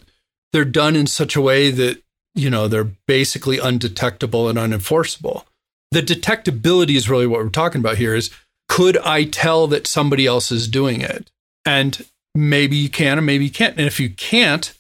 they're 0.54 0.66
done 0.66 0.96
in 0.96 1.08
such 1.08 1.36
a 1.36 1.42
way 1.42 1.70
that 1.72 2.02
you 2.34 2.50
know 2.50 2.68
they're 2.68 2.92
basically 3.08 3.60
undetectable 3.60 4.50
and 4.50 4.58
unenforceable. 4.58 5.44
The 5.92 6.02
detectability 6.02 6.96
is 6.96 7.10
really 7.10 7.28
what 7.28 7.44
we're 7.44 7.50
talking 7.50 7.80
about 7.80 7.98
here. 7.98 8.16
Is 8.16 8.32
could 8.68 8.98
I 8.98 9.26
tell 9.26 9.68
that 9.68 9.88
somebody 9.88 10.26
else 10.26 10.52
is 10.52 10.68
doing 10.68 11.02
it? 11.02 11.32
And 11.66 12.06
maybe 12.34 12.78
you 12.78 12.90
can, 12.90 13.18
and 13.18 13.26
maybe 13.26 13.46
you 13.46 13.52
can't. 13.52 13.78
And 13.78 13.88
if 13.88 14.00
you 14.00 14.10
can't, 14.10 14.74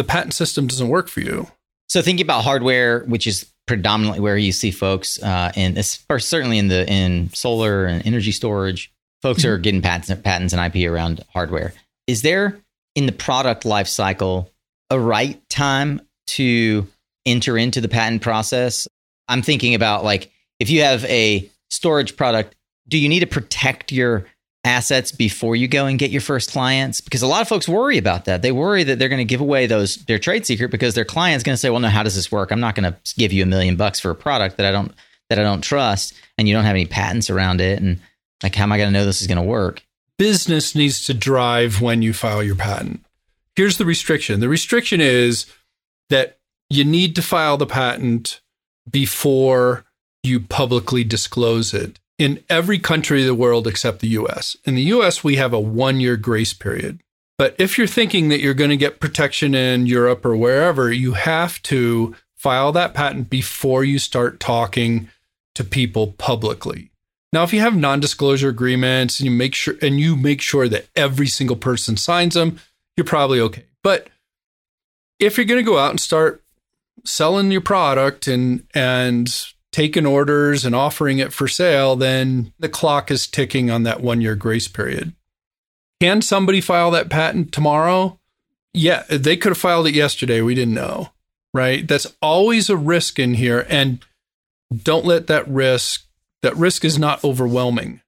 the 0.00 0.04
patent 0.04 0.32
system 0.32 0.66
doesn't 0.66 0.88
work 0.88 1.08
for 1.08 1.20
you. 1.20 1.46
So 1.90 2.00
thinking 2.00 2.24
about 2.24 2.42
hardware, 2.42 3.04
which 3.04 3.26
is 3.26 3.52
predominantly 3.66 4.18
where 4.18 4.38
you 4.38 4.50
see 4.50 4.70
folks 4.70 5.22
uh, 5.22 5.52
in, 5.54 5.76
or 6.08 6.18
certainly 6.18 6.56
in 6.56 6.68
the 6.68 6.90
in 6.90 7.28
solar 7.34 7.84
and 7.84 8.06
energy 8.06 8.32
storage, 8.32 8.90
folks 9.20 9.42
mm-hmm. 9.42 9.50
are 9.50 9.58
getting 9.58 9.82
patents, 9.82 10.08
patents 10.22 10.54
and 10.54 10.74
IP 10.74 10.90
around 10.90 11.22
hardware. 11.34 11.74
Is 12.06 12.22
there 12.22 12.58
in 12.94 13.04
the 13.04 13.12
product 13.12 13.66
life 13.66 13.88
cycle 13.88 14.50
a 14.88 14.98
right 14.98 15.38
time 15.50 16.00
to 16.28 16.86
enter 17.26 17.58
into 17.58 17.82
the 17.82 17.88
patent 17.88 18.22
process? 18.22 18.88
I'm 19.28 19.42
thinking 19.42 19.74
about 19.74 20.02
like 20.02 20.30
if 20.60 20.70
you 20.70 20.80
have 20.80 21.04
a 21.04 21.46
storage 21.68 22.16
product, 22.16 22.56
do 22.88 22.96
you 22.96 23.10
need 23.10 23.20
to 23.20 23.26
protect 23.26 23.92
your 23.92 24.24
assets 24.64 25.10
before 25.10 25.56
you 25.56 25.66
go 25.66 25.86
and 25.86 25.98
get 25.98 26.10
your 26.10 26.20
first 26.20 26.52
clients 26.52 27.00
because 27.00 27.22
a 27.22 27.26
lot 27.26 27.40
of 27.40 27.48
folks 27.48 27.66
worry 27.66 27.96
about 27.96 28.26
that. 28.26 28.42
They 28.42 28.52
worry 28.52 28.84
that 28.84 28.98
they're 28.98 29.08
going 29.08 29.18
to 29.18 29.24
give 29.24 29.40
away 29.40 29.66
those 29.66 29.96
their 30.04 30.18
trade 30.18 30.44
secret 30.44 30.70
because 30.70 30.94
their 30.94 31.04
client's 31.04 31.42
going 31.42 31.54
to 31.54 31.58
say 31.58 31.70
well 31.70 31.80
no 31.80 31.88
how 31.88 32.02
does 32.02 32.14
this 32.14 32.30
work? 32.30 32.52
I'm 32.52 32.60
not 32.60 32.74
going 32.74 32.92
to 32.92 32.98
give 33.16 33.32
you 33.32 33.42
a 33.42 33.46
million 33.46 33.76
bucks 33.76 34.00
for 34.00 34.10
a 34.10 34.14
product 34.14 34.58
that 34.58 34.66
i 34.66 34.70
don't 34.70 34.92
that 35.30 35.38
i 35.38 35.42
don't 35.42 35.62
trust 35.62 36.14
and 36.36 36.46
you 36.46 36.54
don't 36.54 36.64
have 36.64 36.74
any 36.74 36.86
patents 36.86 37.30
around 37.30 37.60
it 37.60 37.80
and 37.80 38.00
like 38.42 38.54
how 38.54 38.64
am 38.64 38.72
i 38.72 38.76
going 38.76 38.88
to 38.88 38.92
know 38.92 39.04
this 39.04 39.22
is 39.22 39.26
going 39.26 39.38
to 39.38 39.42
work? 39.42 39.82
Business 40.18 40.74
needs 40.74 41.06
to 41.06 41.14
drive 41.14 41.80
when 41.80 42.02
you 42.02 42.12
file 42.12 42.42
your 42.42 42.56
patent. 42.56 43.02
Here's 43.56 43.78
the 43.78 43.86
restriction. 43.86 44.40
The 44.40 44.50
restriction 44.50 45.00
is 45.00 45.46
that 46.10 46.38
you 46.68 46.84
need 46.84 47.16
to 47.16 47.22
file 47.22 47.56
the 47.56 47.66
patent 47.66 48.42
before 48.90 49.84
you 50.22 50.40
publicly 50.40 51.04
disclose 51.04 51.72
it 51.72 51.98
in 52.20 52.44
every 52.50 52.78
country 52.78 53.22
of 53.22 53.26
the 53.26 53.34
world 53.34 53.66
except 53.66 54.00
the 54.00 54.08
US. 54.08 54.54
In 54.64 54.74
the 54.74 54.82
US, 54.82 55.24
we 55.24 55.36
have 55.36 55.54
a 55.54 55.58
one 55.58 56.00
year 56.00 56.18
grace 56.18 56.52
period. 56.52 57.00
But 57.38 57.56
if 57.58 57.78
you're 57.78 57.86
thinking 57.86 58.28
that 58.28 58.40
you're 58.40 58.52
going 58.52 58.68
to 58.68 58.76
get 58.76 59.00
protection 59.00 59.54
in 59.54 59.86
Europe 59.86 60.26
or 60.26 60.36
wherever, 60.36 60.92
you 60.92 61.14
have 61.14 61.62
to 61.62 62.14
file 62.36 62.72
that 62.72 62.92
patent 62.92 63.30
before 63.30 63.84
you 63.84 63.98
start 63.98 64.38
talking 64.38 65.08
to 65.54 65.64
people 65.64 66.12
publicly. 66.12 66.90
Now, 67.32 67.42
if 67.42 67.54
you 67.54 67.60
have 67.60 67.74
non-disclosure 67.74 68.50
agreements 68.50 69.18
and 69.18 69.24
you 69.24 69.30
make 69.30 69.54
sure 69.54 69.76
and 69.80 69.98
you 69.98 70.14
make 70.14 70.42
sure 70.42 70.68
that 70.68 70.88
every 70.94 71.26
single 71.26 71.56
person 71.56 71.96
signs 71.96 72.34
them, 72.34 72.60
you're 72.98 73.04
probably 73.06 73.40
okay. 73.40 73.64
But 73.82 74.10
if 75.18 75.38
you're 75.38 75.46
going 75.46 75.64
to 75.64 75.70
go 75.70 75.78
out 75.78 75.90
and 75.90 76.00
start 76.00 76.44
selling 77.02 77.50
your 77.50 77.62
product 77.62 78.26
and 78.26 78.66
and 78.74 79.34
taken 79.72 80.06
orders 80.06 80.64
and 80.64 80.74
offering 80.74 81.18
it 81.18 81.32
for 81.32 81.46
sale, 81.48 81.96
then 81.96 82.52
the 82.58 82.68
clock 82.68 83.10
is 83.10 83.26
ticking 83.26 83.70
on 83.70 83.84
that 83.84 84.00
one 84.00 84.20
year 84.20 84.34
grace 84.34 84.68
period. 84.68 85.14
Can 86.00 86.22
somebody 86.22 86.60
file 86.60 86.90
that 86.92 87.10
patent 87.10 87.52
tomorrow? 87.52 88.18
Yeah, 88.72 89.04
they 89.08 89.36
could 89.36 89.50
have 89.50 89.58
filed 89.58 89.86
it 89.86 89.94
yesterday. 89.94 90.40
We 90.40 90.54
didn't 90.54 90.74
know, 90.74 91.10
right? 91.52 91.86
That's 91.86 92.06
always 92.22 92.70
a 92.70 92.76
risk 92.76 93.18
in 93.18 93.34
here. 93.34 93.66
And 93.68 94.04
don't 94.74 95.04
let 95.04 95.26
that 95.26 95.46
risk, 95.48 96.06
that 96.42 96.56
risk 96.56 96.84
is 96.84 96.98
not 96.98 97.22
overwhelming. 97.24 98.00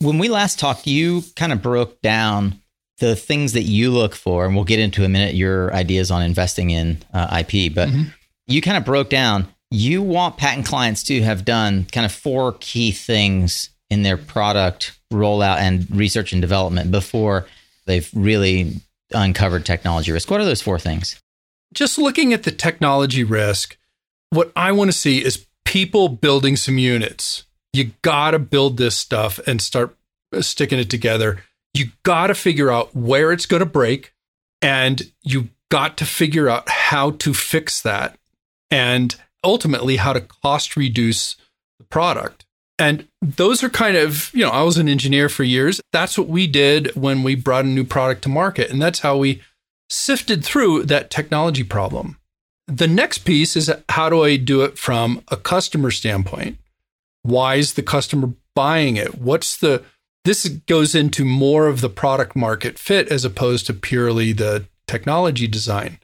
When 0.00 0.18
we 0.18 0.28
last 0.28 0.58
talked, 0.58 0.86
you 0.86 1.22
kind 1.36 1.52
of 1.52 1.62
broke 1.62 2.00
down 2.00 2.60
the 2.98 3.16
things 3.16 3.52
that 3.52 3.62
you 3.62 3.90
look 3.90 4.14
for, 4.14 4.46
and 4.46 4.54
we'll 4.54 4.64
get 4.64 4.78
into 4.78 5.04
a 5.04 5.08
minute 5.08 5.34
your 5.34 5.72
ideas 5.74 6.10
on 6.10 6.22
investing 6.22 6.70
in 6.70 6.98
uh, 7.12 7.40
IP, 7.40 7.74
but 7.74 7.88
mm-hmm. 7.88 8.04
you 8.46 8.60
kind 8.60 8.76
of 8.76 8.84
broke 8.84 9.10
down 9.10 9.48
you 9.74 10.02
want 10.02 10.36
patent 10.36 10.66
clients 10.66 11.02
to 11.04 11.20
have 11.22 11.44
done 11.44 11.86
kind 11.90 12.06
of 12.06 12.12
four 12.12 12.56
key 12.60 12.92
things 12.92 13.70
in 13.90 14.02
their 14.02 14.16
product 14.16 14.98
rollout 15.12 15.58
and 15.58 15.86
research 15.90 16.32
and 16.32 16.40
development 16.40 16.90
before 16.90 17.46
they've 17.86 18.08
really 18.14 18.80
uncovered 19.12 19.66
technology 19.66 20.12
risk. 20.12 20.30
What 20.30 20.40
are 20.40 20.44
those 20.44 20.62
four 20.62 20.78
things? 20.78 21.20
Just 21.72 21.98
looking 21.98 22.32
at 22.32 22.44
the 22.44 22.52
technology 22.52 23.24
risk, 23.24 23.76
what 24.30 24.52
I 24.54 24.72
want 24.72 24.90
to 24.90 24.96
see 24.96 25.24
is 25.24 25.46
people 25.64 26.08
building 26.08 26.56
some 26.56 26.78
units. 26.78 27.44
You 27.72 27.90
got 28.02 28.30
to 28.30 28.38
build 28.38 28.76
this 28.76 28.96
stuff 28.96 29.40
and 29.46 29.60
start 29.60 29.96
uh, 30.32 30.40
sticking 30.40 30.78
it 30.78 30.88
together. 30.88 31.42
You 31.72 31.86
got 32.04 32.28
to 32.28 32.34
figure 32.34 32.70
out 32.70 32.94
where 32.94 33.32
it's 33.32 33.46
going 33.46 33.60
to 33.60 33.66
break 33.66 34.12
and 34.62 35.02
you 35.22 35.48
got 35.68 35.96
to 35.98 36.04
figure 36.04 36.48
out 36.48 36.68
how 36.68 37.10
to 37.10 37.34
fix 37.34 37.82
that 37.82 38.16
and 38.70 39.16
ultimately 39.44 39.96
how 39.96 40.12
to 40.12 40.20
cost 40.20 40.76
reduce 40.76 41.36
the 41.78 41.84
product. 41.84 42.44
And 42.78 43.06
those 43.22 43.62
are 43.62 43.70
kind 43.70 43.96
of, 43.96 44.30
you 44.34 44.44
know, 44.44 44.50
I 44.50 44.62
was 44.62 44.78
an 44.78 44.88
engineer 44.88 45.28
for 45.28 45.44
years. 45.44 45.80
That's 45.92 46.18
what 46.18 46.28
we 46.28 46.46
did 46.46 46.94
when 46.96 47.22
we 47.22 47.36
brought 47.36 47.64
a 47.64 47.68
new 47.68 47.84
product 47.84 48.22
to 48.22 48.28
market. 48.28 48.70
And 48.70 48.82
that's 48.82 49.00
how 49.00 49.16
we 49.16 49.42
sifted 49.88 50.44
through 50.44 50.84
that 50.84 51.10
technology 51.10 51.62
problem. 51.62 52.18
The 52.66 52.88
next 52.88 53.18
piece 53.18 53.56
is 53.56 53.72
how 53.90 54.08
do 54.08 54.24
I 54.24 54.36
do 54.36 54.62
it 54.62 54.78
from 54.78 55.22
a 55.28 55.36
customer 55.36 55.90
standpoint? 55.90 56.58
Why 57.22 57.56
is 57.56 57.74
the 57.74 57.82
customer 57.82 58.32
buying 58.56 58.96
it? 58.96 59.18
What's 59.18 59.56
the, 59.56 59.84
this 60.24 60.48
goes 60.48 60.94
into 60.94 61.24
more 61.24 61.68
of 61.68 61.80
the 61.80 61.90
product 61.90 62.34
market 62.34 62.78
fit 62.78 63.08
as 63.08 63.24
opposed 63.24 63.66
to 63.66 63.74
purely 63.74 64.32
the 64.32 64.66
technology 64.86 65.46
design. 65.46 65.98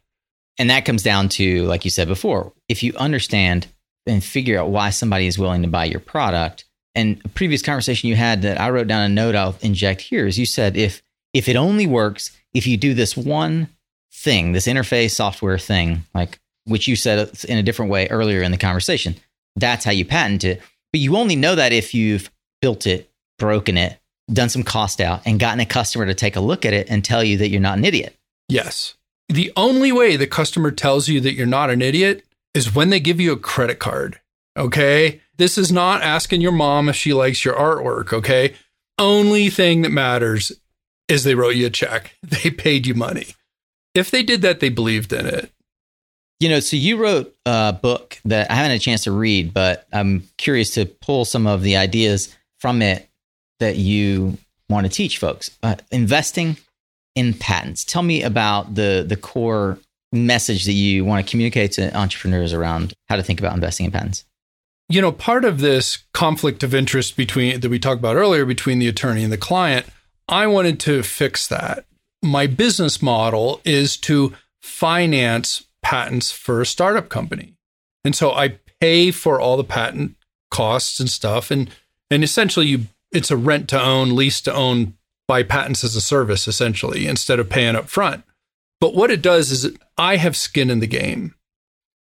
And 0.60 0.68
that 0.68 0.84
comes 0.84 1.02
down 1.02 1.30
to, 1.30 1.64
like 1.64 1.86
you 1.86 1.90
said 1.90 2.06
before, 2.06 2.52
if 2.68 2.82
you 2.82 2.92
understand 2.96 3.66
and 4.06 4.22
figure 4.22 4.60
out 4.60 4.68
why 4.68 4.90
somebody 4.90 5.26
is 5.26 5.38
willing 5.38 5.62
to 5.62 5.68
buy 5.68 5.86
your 5.86 6.00
product. 6.00 6.66
And 6.94 7.18
a 7.24 7.30
previous 7.30 7.62
conversation 7.62 8.10
you 8.10 8.14
had 8.14 8.42
that 8.42 8.60
I 8.60 8.68
wrote 8.68 8.86
down 8.86 9.02
a 9.02 9.08
note 9.08 9.34
I'll 9.34 9.56
inject 9.62 10.02
here 10.02 10.26
is 10.26 10.38
you 10.38 10.44
said 10.44 10.76
if 10.76 11.00
if 11.32 11.48
it 11.48 11.56
only 11.56 11.86
works 11.86 12.36
if 12.52 12.66
you 12.66 12.76
do 12.76 12.92
this 12.92 13.16
one 13.16 13.68
thing, 14.12 14.52
this 14.52 14.66
interface 14.66 15.12
software 15.12 15.56
thing, 15.56 16.04
like 16.12 16.38
which 16.64 16.86
you 16.86 16.94
said 16.94 17.30
in 17.48 17.56
a 17.56 17.62
different 17.62 17.90
way 17.90 18.08
earlier 18.08 18.42
in 18.42 18.52
the 18.52 18.58
conversation, 18.58 19.16
that's 19.56 19.86
how 19.86 19.92
you 19.92 20.04
patent 20.04 20.44
it. 20.44 20.60
But 20.92 21.00
you 21.00 21.16
only 21.16 21.36
know 21.36 21.54
that 21.54 21.72
if 21.72 21.94
you've 21.94 22.30
built 22.60 22.86
it, 22.86 23.10
broken 23.38 23.78
it, 23.78 23.98
done 24.30 24.50
some 24.50 24.64
cost 24.64 25.00
out, 25.00 25.22
and 25.24 25.40
gotten 25.40 25.60
a 25.60 25.64
customer 25.64 26.04
to 26.04 26.14
take 26.14 26.36
a 26.36 26.40
look 26.40 26.66
at 26.66 26.74
it 26.74 26.90
and 26.90 27.02
tell 27.02 27.24
you 27.24 27.38
that 27.38 27.48
you're 27.48 27.62
not 27.62 27.78
an 27.78 27.86
idiot. 27.86 28.14
Yes 28.50 28.94
the 29.30 29.52
only 29.56 29.92
way 29.92 30.16
the 30.16 30.26
customer 30.26 30.70
tells 30.70 31.08
you 31.08 31.20
that 31.20 31.34
you're 31.34 31.46
not 31.46 31.70
an 31.70 31.82
idiot 31.82 32.24
is 32.52 32.74
when 32.74 32.90
they 32.90 33.00
give 33.00 33.20
you 33.20 33.32
a 33.32 33.38
credit 33.38 33.78
card. 33.78 34.20
Okay. 34.56 35.20
This 35.38 35.56
is 35.56 35.70
not 35.72 36.02
asking 36.02 36.40
your 36.40 36.52
mom 36.52 36.88
if 36.88 36.96
she 36.96 37.14
likes 37.14 37.44
your 37.44 37.54
artwork. 37.54 38.12
Okay. 38.12 38.54
Only 38.98 39.48
thing 39.48 39.82
that 39.82 39.90
matters 39.90 40.52
is 41.08 41.24
they 41.24 41.34
wrote 41.34 41.56
you 41.56 41.66
a 41.66 41.70
check, 41.70 42.16
they 42.22 42.50
paid 42.50 42.86
you 42.86 42.94
money. 42.94 43.28
If 43.94 44.10
they 44.10 44.22
did 44.22 44.42
that, 44.42 44.60
they 44.60 44.68
believed 44.68 45.12
in 45.12 45.26
it. 45.26 45.50
You 46.38 46.48
know, 46.48 46.60
so 46.60 46.76
you 46.76 46.96
wrote 46.96 47.34
a 47.44 47.72
book 47.72 48.18
that 48.24 48.50
I 48.50 48.54
haven't 48.54 48.70
had 48.70 48.80
a 48.80 48.82
chance 48.82 49.04
to 49.04 49.12
read, 49.12 49.52
but 49.52 49.86
I'm 49.92 50.28
curious 50.38 50.70
to 50.74 50.86
pull 50.86 51.24
some 51.24 51.46
of 51.46 51.62
the 51.62 51.76
ideas 51.76 52.34
from 52.58 52.80
it 52.80 53.08
that 53.58 53.76
you 53.76 54.38
want 54.68 54.86
to 54.86 54.92
teach 54.92 55.18
folks. 55.18 55.50
Uh, 55.62 55.74
investing 55.90 56.56
in 57.14 57.34
patents. 57.34 57.84
Tell 57.84 58.02
me 58.02 58.22
about 58.22 58.74
the 58.74 59.04
the 59.06 59.16
core 59.16 59.78
message 60.12 60.64
that 60.64 60.72
you 60.72 61.04
want 61.04 61.24
to 61.24 61.30
communicate 61.30 61.72
to 61.72 61.96
entrepreneurs 61.96 62.52
around 62.52 62.92
how 63.08 63.16
to 63.16 63.22
think 63.22 63.38
about 63.38 63.54
investing 63.54 63.86
in 63.86 63.92
patents. 63.92 64.24
You 64.88 65.00
know, 65.00 65.12
part 65.12 65.44
of 65.44 65.60
this 65.60 65.98
conflict 66.12 66.62
of 66.64 66.74
interest 66.74 67.16
between 67.16 67.60
that 67.60 67.68
we 67.68 67.78
talked 67.78 68.00
about 68.00 68.16
earlier 68.16 68.44
between 68.44 68.80
the 68.80 68.88
attorney 68.88 69.22
and 69.22 69.32
the 69.32 69.38
client, 69.38 69.86
I 70.28 70.46
wanted 70.46 70.80
to 70.80 71.02
fix 71.02 71.46
that. 71.46 71.84
My 72.22 72.46
business 72.46 73.00
model 73.00 73.60
is 73.64 73.96
to 73.98 74.34
finance 74.60 75.64
patents 75.82 76.32
for 76.32 76.60
a 76.60 76.66
startup 76.66 77.08
company. 77.08 77.54
And 78.04 78.14
so 78.16 78.32
I 78.32 78.58
pay 78.80 79.10
for 79.10 79.40
all 79.40 79.56
the 79.56 79.64
patent 79.64 80.16
costs 80.50 80.98
and 80.98 81.08
stuff 81.08 81.50
and 81.50 81.70
and 82.10 82.24
essentially 82.24 82.66
you 82.66 82.86
it's 83.12 83.30
a 83.30 83.36
rent 83.36 83.68
to 83.68 83.80
own, 83.80 84.14
lease 84.14 84.40
to 84.42 84.54
own 84.54 84.94
buy 85.30 85.44
patents 85.44 85.84
as 85.84 85.94
a 85.94 86.00
service 86.00 86.48
essentially 86.48 87.06
instead 87.06 87.38
of 87.38 87.48
paying 87.48 87.76
up 87.76 87.88
front. 87.88 88.24
But 88.80 88.96
what 88.96 89.12
it 89.12 89.22
does 89.22 89.52
is 89.52 89.78
I 89.96 90.16
have 90.16 90.36
skin 90.36 90.70
in 90.70 90.80
the 90.80 90.88
game. 90.88 91.36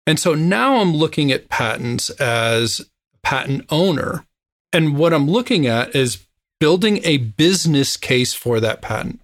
And 0.07 0.19
so 0.19 0.35
now 0.35 0.77
I'm 0.77 0.95
looking 0.97 1.31
at 1.31 1.51
patents 1.51 2.09
as 2.19 2.81
a 2.81 2.85
patent 3.23 3.67
owner. 3.69 4.25
And 4.73 4.97
what 4.97 5.13
I'm 5.13 5.29
looking 5.29 5.67
at 5.67 5.95
is 5.95 6.25
building 6.61 7.03
a 7.05 7.19
business 7.19 7.99
case 7.99 8.33
for 8.33 8.59
that 8.59 8.81
patent. 8.81 9.21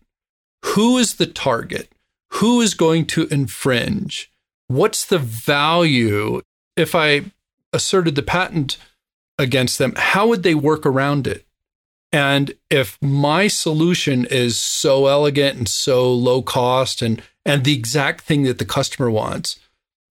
Who 0.67 0.99
is 0.99 1.15
the 1.15 1.25
target? 1.25 1.89
Who 2.35 2.61
is 2.61 2.75
going 2.75 3.07
to 3.07 3.27
infringe? 3.29 4.31
What's 4.69 5.07
the 5.07 5.19
value? 5.19 6.43
If 6.77 6.95
I 6.95 7.33
asserted 7.73 8.15
the 8.15 8.23
patent 8.23 8.77
against 9.39 9.79
them, 9.79 9.95
how 9.97 10.27
would 10.27 10.43
they 10.43 10.55
work 10.55 10.85
around 10.85 11.27
it? 11.27 11.46
And 12.17 12.55
if 12.71 12.97
my 13.03 13.47
solution 13.47 14.25
is 14.25 14.57
so 14.57 15.07
elegant 15.07 15.59
and 15.59 15.69
so 15.69 16.11
low 16.11 16.41
cost 16.41 17.03
and 17.03 17.23
and 17.45 17.63
the 17.63 17.75
exact 17.75 18.23
thing 18.23 18.45
that 18.45 18.57
the 18.57 18.65
customer 18.65 19.11
wants, 19.11 19.61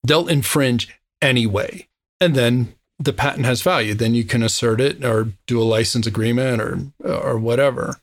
they'll 0.06 0.28
infringe 0.28 0.96
anyway. 1.20 1.88
And 2.22 2.36
then 2.36 2.76
the 3.00 3.12
patent 3.12 3.48
has 3.48 3.64
value. 3.64 3.96
Then 3.96 4.14
you 4.14 4.24
can 4.24 4.44
assert 4.44 4.80
it 4.80 5.04
or 5.04 5.30
do 5.48 5.60
a 5.60 5.64
license 5.64 6.06
agreement 6.06 6.62
or 6.62 6.80
or 7.04 7.40
whatever. 7.40 8.00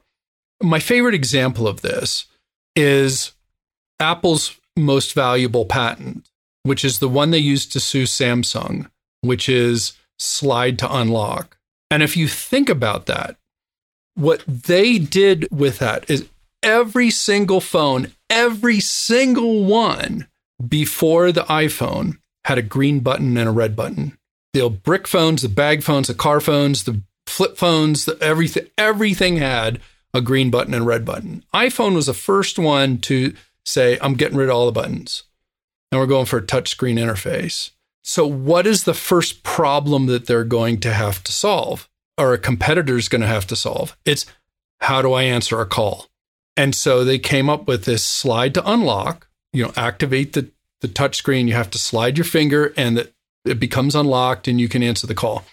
My 0.60 0.80
favorite 0.80 1.14
example 1.14 1.68
of 1.68 1.82
this 1.82 2.26
is 2.74 3.30
Apple's 4.00 4.58
most 4.76 5.14
valuable 5.14 5.64
patent, 5.64 6.28
which 6.64 6.84
is 6.84 6.98
the 6.98 7.08
one 7.08 7.30
they 7.30 7.38
used 7.38 7.70
to 7.70 7.78
sue 7.78 8.02
Samsung, 8.02 8.90
which 9.20 9.48
is 9.48 9.92
slide 10.18 10.76
to 10.80 10.92
unlock. 10.92 11.56
And 11.88 12.02
if 12.02 12.16
you 12.16 12.26
think 12.26 12.68
about 12.68 13.06
that, 13.06 13.36
what 14.14 14.44
they 14.46 14.98
did 14.98 15.48
with 15.50 15.78
that 15.78 16.08
is 16.10 16.28
every 16.62 17.10
single 17.10 17.60
phone, 17.60 18.12
every 18.30 18.80
single 18.80 19.64
one 19.64 20.28
before 20.66 21.32
the 21.32 21.42
iPhone 21.44 22.18
had 22.44 22.58
a 22.58 22.62
green 22.62 23.00
button 23.00 23.36
and 23.36 23.48
a 23.48 23.52
red 23.52 23.74
button. 23.74 24.16
The 24.52 24.68
brick 24.68 25.08
phones, 25.08 25.42
the 25.42 25.48
bag 25.48 25.82
phones, 25.82 26.08
the 26.08 26.14
car 26.14 26.40
phones, 26.40 26.84
the 26.84 27.00
flip 27.26 27.56
phones, 27.56 28.04
the 28.04 28.18
everything, 28.20 28.66
everything 28.76 29.38
had 29.38 29.80
a 30.12 30.20
green 30.20 30.50
button 30.50 30.74
and 30.74 30.86
red 30.86 31.04
button. 31.04 31.44
iPhone 31.54 31.94
was 31.94 32.06
the 32.06 32.14
first 32.14 32.58
one 32.58 32.98
to 32.98 33.34
say, 33.64 33.98
I'm 34.00 34.14
getting 34.14 34.36
rid 34.36 34.50
of 34.50 34.54
all 34.54 34.66
the 34.66 34.72
buttons 34.72 35.22
and 35.92 36.00
we're 36.00 36.06
going 36.06 36.26
for 36.26 36.38
a 36.38 36.42
touchscreen 36.42 36.98
interface. 36.98 37.70
So, 38.02 38.26
what 38.26 38.66
is 38.66 38.84
the 38.84 38.94
first 38.94 39.44
problem 39.44 40.06
that 40.06 40.26
they're 40.26 40.42
going 40.42 40.80
to 40.80 40.92
have 40.92 41.22
to 41.24 41.32
solve? 41.32 41.88
Or 42.22 42.32
a 42.32 42.38
competitor 42.38 42.96
is 42.96 43.08
going 43.08 43.20
to 43.20 43.26
have 43.26 43.46
to 43.48 43.56
solve. 43.56 43.96
It's 44.04 44.26
how 44.80 45.02
do 45.02 45.12
I 45.12 45.24
answer 45.24 45.60
a 45.60 45.66
call? 45.66 46.06
And 46.56 46.74
so 46.74 47.04
they 47.04 47.18
came 47.18 47.50
up 47.50 47.66
with 47.66 47.84
this 47.84 48.04
slide 48.04 48.54
to 48.54 48.70
unlock, 48.70 49.28
you 49.52 49.64
know, 49.64 49.72
activate 49.76 50.32
the, 50.34 50.50
the 50.80 50.88
touch 50.88 51.16
screen. 51.16 51.48
You 51.48 51.54
have 51.54 51.70
to 51.70 51.78
slide 51.78 52.16
your 52.16 52.24
finger 52.24 52.72
and 52.76 52.98
it, 52.98 53.14
it 53.44 53.58
becomes 53.58 53.94
unlocked 53.94 54.46
and 54.46 54.60
you 54.60 54.68
can 54.68 54.82
answer 54.82 55.06
the 55.06 55.14
call. 55.14 55.44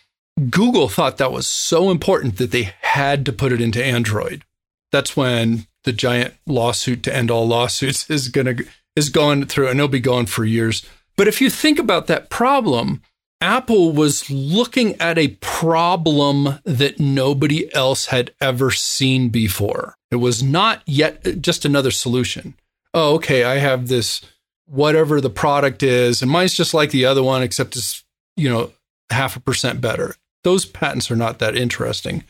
Google 0.49 0.89
thought 0.89 1.17
that 1.17 1.31
was 1.31 1.47
so 1.47 1.89
important 1.89 2.37
that 2.37 2.51
they 2.51 2.73
had 2.81 3.25
to 3.25 3.33
put 3.33 3.51
it 3.51 3.61
into 3.61 3.83
Android. 3.83 4.43
That's 4.91 5.17
when 5.17 5.67
the 5.85 5.91
giant 5.91 6.35
lawsuit 6.45 7.03
to 7.03 7.15
end 7.15 7.31
all 7.31 7.47
lawsuits 7.47 8.09
is 8.11 8.27
going 8.27 8.57
to 8.57 8.65
is 8.95 9.09
going 9.09 9.45
through 9.45 9.69
and 9.69 9.79
it'll 9.79 9.87
be 9.87 9.99
going 9.99 10.25
for 10.25 10.45
years. 10.45 10.85
But 11.15 11.27
if 11.27 11.41
you 11.41 11.49
think 11.49 11.79
about 11.79 12.07
that 12.07 12.29
problem, 12.29 13.01
Apple 13.41 13.93
was 13.93 14.29
looking 14.29 14.99
at 14.99 15.17
a 15.17 15.29
problem 15.39 16.59
that 16.65 16.99
nobody 16.99 17.73
else 17.73 18.07
had 18.07 18.33
ever 18.41 18.69
seen 18.69 19.29
before. 19.29 19.95
It 20.11 20.17
was 20.17 20.43
not 20.43 20.81
yet 20.85 21.25
uh, 21.25 21.31
just 21.31 21.63
another 21.63 21.91
solution. 21.91 22.55
Oh, 22.93 23.15
okay, 23.15 23.43
I 23.43 23.55
have 23.55 23.87
this 23.87 24.21
whatever 24.65 25.21
the 25.21 25.29
product 25.29 25.83
is, 25.83 26.21
and 26.21 26.29
mine's 26.29 26.53
just 26.53 26.73
like 26.73 26.91
the 26.91 27.05
other 27.05 27.23
one, 27.23 27.41
except 27.41 27.75
it's, 27.75 28.03
you 28.35 28.49
know, 28.49 28.71
half 29.09 29.35
a 29.35 29.39
percent 29.39 29.79
better. 29.79 30.15
Those 30.43 30.65
patents 30.65 31.09
are 31.09 31.15
not 31.15 31.39
that 31.39 31.55
interesting. 31.55 32.23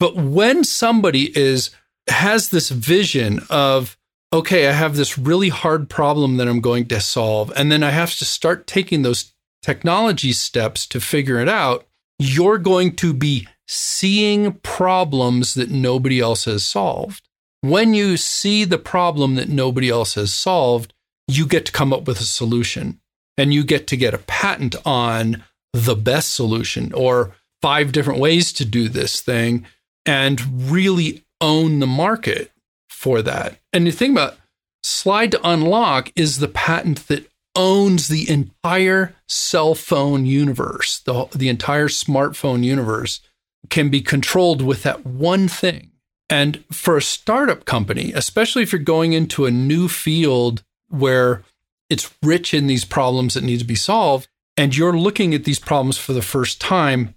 But 0.00 0.16
when 0.16 0.64
somebody 0.64 1.36
is 1.38 1.70
has 2.08 2.48
this 2.48 2.70
vision 2.70 3.40
of, 3.50 3.96
okay, 4.32 4.66
I 4.66 4.72
have 4.72 4.96
this 4.96 5.18
really 5.18 5.50
hard 5.50 5.88
problem 5.88 6.36
that 6.38 6.48
I'm 6.48 6.60
going 6.60 6.86
to 6.86 7.00
solve. 7.00 7.52
And 7.54 7.70
then 7.70 7.82
I 7.82 7.90
have 7.90 8.14
to 8.16 8.24
start 8.24 8.66
taking 8.66 9.02
those 9.02 9.32
technology 9.62 10.32
steps 10.32 10.86
to 10.86 11.00
figure 11.00 11.40
it 11.40 11.48
out. 11.48 11.86
You're 12.18 12.58
going 12.58 12.96
to 12.96 13.12
be 13.12 13.46
seeing 13.66 14.54
problems 14.54 15.54
that 15.54 15.70
nobody 15.70 16.20
else 16.20 16.46
has 16.46 16.64
solved. 16.64 17.28
When 17.60 17.92
you 17.92 18.16
see 18.16 18.64
the 18.64 18.78
problem 18.78 19.34
that 19.34 19.48
nobody 19.48 19.90
else 19.90 20.14
has 20.14 20.32
solved, 20.32 20.94
you 21.26 21.46
get 21.46 21.66
to 21.66 21.72
come 21.72 21.92
up 21.92 22.06
with 22.06 22.20
a 22.20 22.24
solution 22.24 23.00
and 23.36 23.52
you 23.52 23.62
get 23.62 23.86
to 23.88 23.96
get 23.96 24.14
a 24.14 24.18
patent 24.18 24.74
on 24.84 25.44
the 25.72 25.94
best 25.94 26.34
solution 26.34 26.92
or 26.92 27.34
five 27.60 27.92
different 27.92 28.20
ways 28.20 28.52
to 28.54 28.64
do 28.64 28.88
this 28.88 29.20
thing 29.20 29.66
and 30.06 30.70
really 30.70 31.24
own 31.40 31.80
the 31.80 31.86
market 31.86 32.50
for 32.88 33.22
that. 33.22 33.58
And 33.72 33.86
you 33.86 33.92
think 33.92 34.12
about 34.12 34.36
slide 34.82 35.32
to 35.32 35.48
unlock 35.48 36.10
is 36.16 36.38
the 36.38 36.48
patent 36.48 37.06
that 37.08 37.30
owns 37.58 38.06
the 38.08 38.30
entire 38.30 39.14
cell 39.26 39.74
phone 39.74 40.24
universe, 40.24 41.00
the, 41.00 41.26
the 41.34 41.48
entire 41.48 41.88
smartphone 41.88 42.64
universe 42.64 43.20
can 43.68 43.90
be 43.90 44.00
controlled 44.00 44.62
with 44.62 44.84
that 44.84 45.04
one 45.04 45.48
thing. 45.48 45.90
And 46.30 46.64
for 46.70 46.96
a 46.96 47.02
startup 47.02 47.64
company, 47.64 48.12
especially 48.14 48.62
if 48.62 48.72
you're 48.72 48.78
going 48.78 49.12
into 49.12 49.44
a 49.44 49.50
new 49.50 49.88
field 49.88 50.62
where 50.88 51.42
it's 51.90 52.14
rich 52.22 52.54
in 52.54 52.66
these 52.68 52.84
problems 52.84 53.34
that 53.34 53.44
need 53.44 53.58
to 53.58 53.64
be 53.64 53.74
solved, 53.74 54.28
and 54.56 54.76
you're 54.76 54.96
looking 54.96 55.34
at 55.34 55.44
these 55.44 55.58
problems 55.58 55.98
for 55.98 56.12
the 56.12 56.22
first 56.22 56.60
time, 56.60 57.14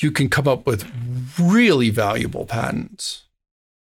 you 0.00 0.10
can 0.10 0.28
come 0.28 0.48
up 0.48 0.66
with 0.66 0.90
really 1.38 1.90
valuable 1.90 2.46
patents. 2.46 3.24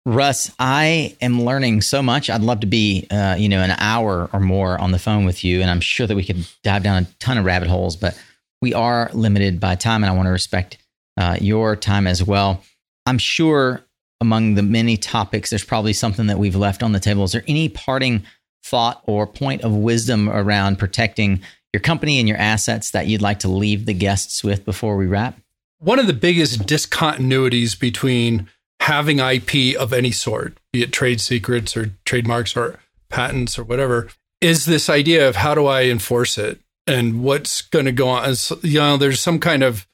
Russ, 0.06 0.50
I 0.58 1.16
am 1.22 1.42
learning 1.42 1.80
so 1.80 2.02
much. 2.02 2.28
I'd 2.28 2.42
love 2.42 2.60
to 2.60 2.66
be, 2.66 3.06
uh, 3.10 3.36
you 3.38 3.48
know, 3.48 3.60
an 3.60 3.70
hour 3.78 4.28
or 4.32 4.40
more 4.40 4.78
on 4.78 4.90
the 4.90 4.98
phone 4.98 5.24
with 5.24 5.42
you, 5.44 5.62
and 5.62 5.70
I'm 5.70 5.80
sure 5.80 6.06
that 6.06 6.14
we 6.14 6.24
could 6.24 6.46
dive 6.62 6.82
down 6.82 7.02
a 7.02 7.06
ton 7.20 7.38
of 7.38 7.46
rabbit 7.46 7.68
holes. 7.68 7.96
But 7.96 8.20
we 8.60 8.74
are 8.74 9.10
limited 9.14 9.60
by 9.60 9.76
time, 9.76 10.04
and 10.04 10.10
I 10.10 10.14
want 10.14 10.26
to 10.26 10.30
respect 10.30 10.76
uh, 11.16 11.38
your 11.40 11.74
time 11.74 12.06
as 12.06 12.22
well. 12.22 12.62
I'm 13.06 13.18
sure 13.18 13.82
among 14.20 14.54
the 14.54 14.62
many 14.62 14.96
topics, 14.96 15.50
there's 15.50 15.64
probably 15.64 15.92
something 15.94 16.26
that 16.26 16.38
we've 16.38 16.56
left 16.56 16.82
on 16.82 16.92
the 16.92 17.00
table. 17.00 17.24
Is 17.24 17.32
there 17.32 17.44
any 17.48 17.68
parting 17.70 18.24
thought 18.62 19.02
or 19.06 19.26
point 19.26 19.62
of 19.62 19.74
wisdom 19.74 20.28
around 20.28 20.78
protecting 20.78 21.40
your 21.72 21.80
company 21.80 22.18
and 22.18 22.28
your 22.28 22.38
assets 22.38 22.90
that 22.92 23.06
you'd 23.06 23.22
like 23.22 23.40
to 23.40 23.48
leave 23.48 23.86
the 23.86 23.94
guests 23.94 24.44
with 24.44 24.64
before 24.64 24.96
we 24.96 25.06
wrap? 25.06 25.38
One 25.78 25.98
of 25.98 26.06
the 26.06 26.12
biggest 26.12 26.60
discontinuities 26.60 27.78
between 27.78 28.48
having 28.84 29.18
IP 29.18 29.74
of 29.78 29.94
any 29.94 30.10
sort, 30.10 30.58
be 30.70 30.82
it 30.82 30.92
trade 30.92 31.18
secrets 31.18 31.74
or 31.74 31.92
trademarks 32.04 32.54
or 32.54 32.78
patents 33.08 33.58
or 33.58 33.64
whatever, 33.64 34.08
is 34.42 34.66
this 34.66 34.90
idea 34.90 35.26
of 35.26 35.36
how 35.36 35.54
do 35.54 35.64
I 35.64 35.84
enforce 35.84 36.36
it 36.36 36.60
and 36.86 37.22
what's 37.22 37.62
going 37.62 37.86
to 37.86 37.92
go 37.92 38.08
on. 38.08 38.34
You 38.60 38.80
know, 38.80 38.96
there's 38.98 39.20
some 39.20 39.40
kind 39.40 39.62
of 39.62 39.86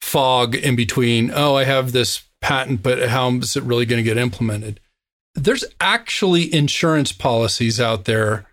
fog 0.00 0.54
in 0.54 0.76
between. 0.76 1.30
Oh, 1.30 1.56
I 1.56 1.64
have 1.64 1.92
this 1.92 2.22
patent, 2.40 2.82
but 2.82 3.10
how 3.10 3.30
is 3.32 3.54
it 3.54 3.64
really 3.64 3.84
going 3.84 4.02
to 4.02 4.08
get 4.08 4.16
implemented? 4.16 4.80
There's 5.34 5.64
actually 5.78 6.52
insurance 6.52 7.12
policies 7.12 7.78
out 7.78 8.06
there 8.06 8.46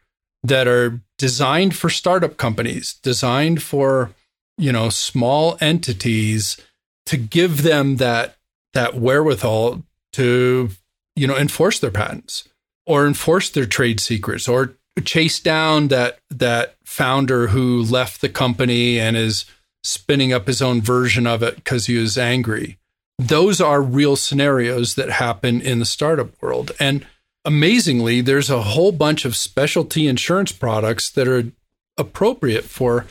that 0.43 0.67
are 0.67 0.99
designed 1.17 1.73
for 1.73 1.89
startup 1.89 2.35
companies, 2.35 2.95
designed 3.01 3.63
for, 3.63 4.11
you 4.57 4.73
know, 4.73 4.89
small 4.89 5.57
entities 5.61 6.57
to 7.05 7.15
give 7.15 7.63
them 7.63 7.95
that 7.95 8.35
that 8.73 8.93
wherewithal 8.93 9.81
to 10.15 10.69
you 11.15 11.27
know 11.27 11.37
enforce 11.37 11.79
their 11.79 11.91
patents 11.91 12.47
or 12.85 13.07
enforce 13.07 13.49
their 13.49 13.65
trade 13.65 13.99
secrets 13.99 14.47
or 14.47 14.75
chase 15.03 15.39
down 15.39 15.89
that 15.89 16.19
that 16.29 16.75
founder 16.83 17.47
who 17.47 17.83
left 17.83 18.21
the 18.21 18.29
company 18.29 18.99
and 18.99 19.17
is 19.17 19.45
spinning 19.83 20.33
up 20.33 20.47
his 20.47 20.61
own 20.61 20.81
version 20.81 21.27
of 21.27 21.43
it 21.43 21.55
because 21.55 21.85
he 21.85 21.97
was 21.97 22.17
angry. 22.17 22.77
Those 23.19 23.61
are 23.61 23.81
real 23.81 24.15
scenarios 24.15 24.95
that 24.95 25.09
happen 25.09 25.61
in 25.61 25.79
the 25.79 25.85
startup 25.85 26.31
world. 26.41 26.71
And 26.79 27.05
amazingly, 27.45 28.21
there's 28.21 28.49
a 28.49 28.63
whole 28.63 28.91
bunch 28.91 29.25
of 29.25 29.35
specialty 29.35 30.07
insurance 30.07 30.51
products 30.51 31.09
that 31.11 31.27
are 31.27 31.51
appropriate 31.97 32.65
for 32.65 33.05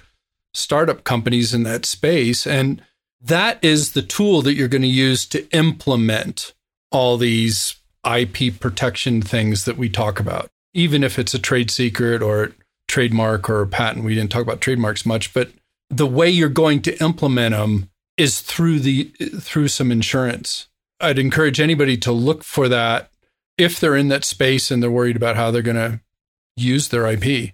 startup 0.52 1.04
companies 1.04 1.54
in 1.54 1.62
that 1.62 1.86
space. 1.86 2.46
And 2.46 2.82
that 3.20 3.62
is 3.62 3.92
the 3.92 4.02
tool 4.02 4.42
that 4.42 4.54
you're 4.54 4.68
going 4.68 4.82
to 4.82 4.88
use 4.88 5.26
to 5.26 5.48
implement 5.50 6.52
all 6.94 7.16
these 7.16 7.76
IP 8.04 8.58
protection 8.60 9.22
things 9.22 9.64
that 9.64 9.76
we 9.76 9.88
talk 9.88 10.20
about, 10.20 10.48
even 10.72 11.02
if 11.02 11.18
it's 11.18 11.34
a 11.34 11.38
trade 11.38 11.70
secret 11.70 12.22
or 12.22 12.52
trademark 12.88 13.48
or 13.48 13.62
a 13.62 13.66
patent. 13.66 14.04
We 14.04 14.14
didn't 14.14 14.30
talk 14.30 14.42
about 14.42 14.60
trademarks 14.60 15.06
much, 15.06 15.32
but 15.34 15.50
the 15.90 16.06
way 16.06 16.28
you're 16.28 16.48
going 16.48 16.82
to 16.82 17.02
implement 17.02 17.54
them 17.54 17.90
is 18.16 18.40
through 18.40 18.80
the 18.80 19.04
through 19.40 19.68
some 19.68 19.90
insurance. 19.90 20.68
I'd 21.00 21.18
encourage 21.18 21.60
anybody 21.60 21.96
to 21.98 22.12
look 22.12 22.44
for 22.44 22.68
that 22.68 23.10
if 23.58 23.80
they're 23.80 23.96
in 23.96 24.08
that 24.08 24.24
space 24.24 24.70
and 24.70 24.82
they're 24.82 24.90
worried 24.90 25.16
about 25.16 25.36
how 25.36 25.50
they're 25.50 25.62
going 25.62 25.76
to 25.76 26.00
use 26.56 26.88
their 26.88 27.06
IP. 27.06 27.52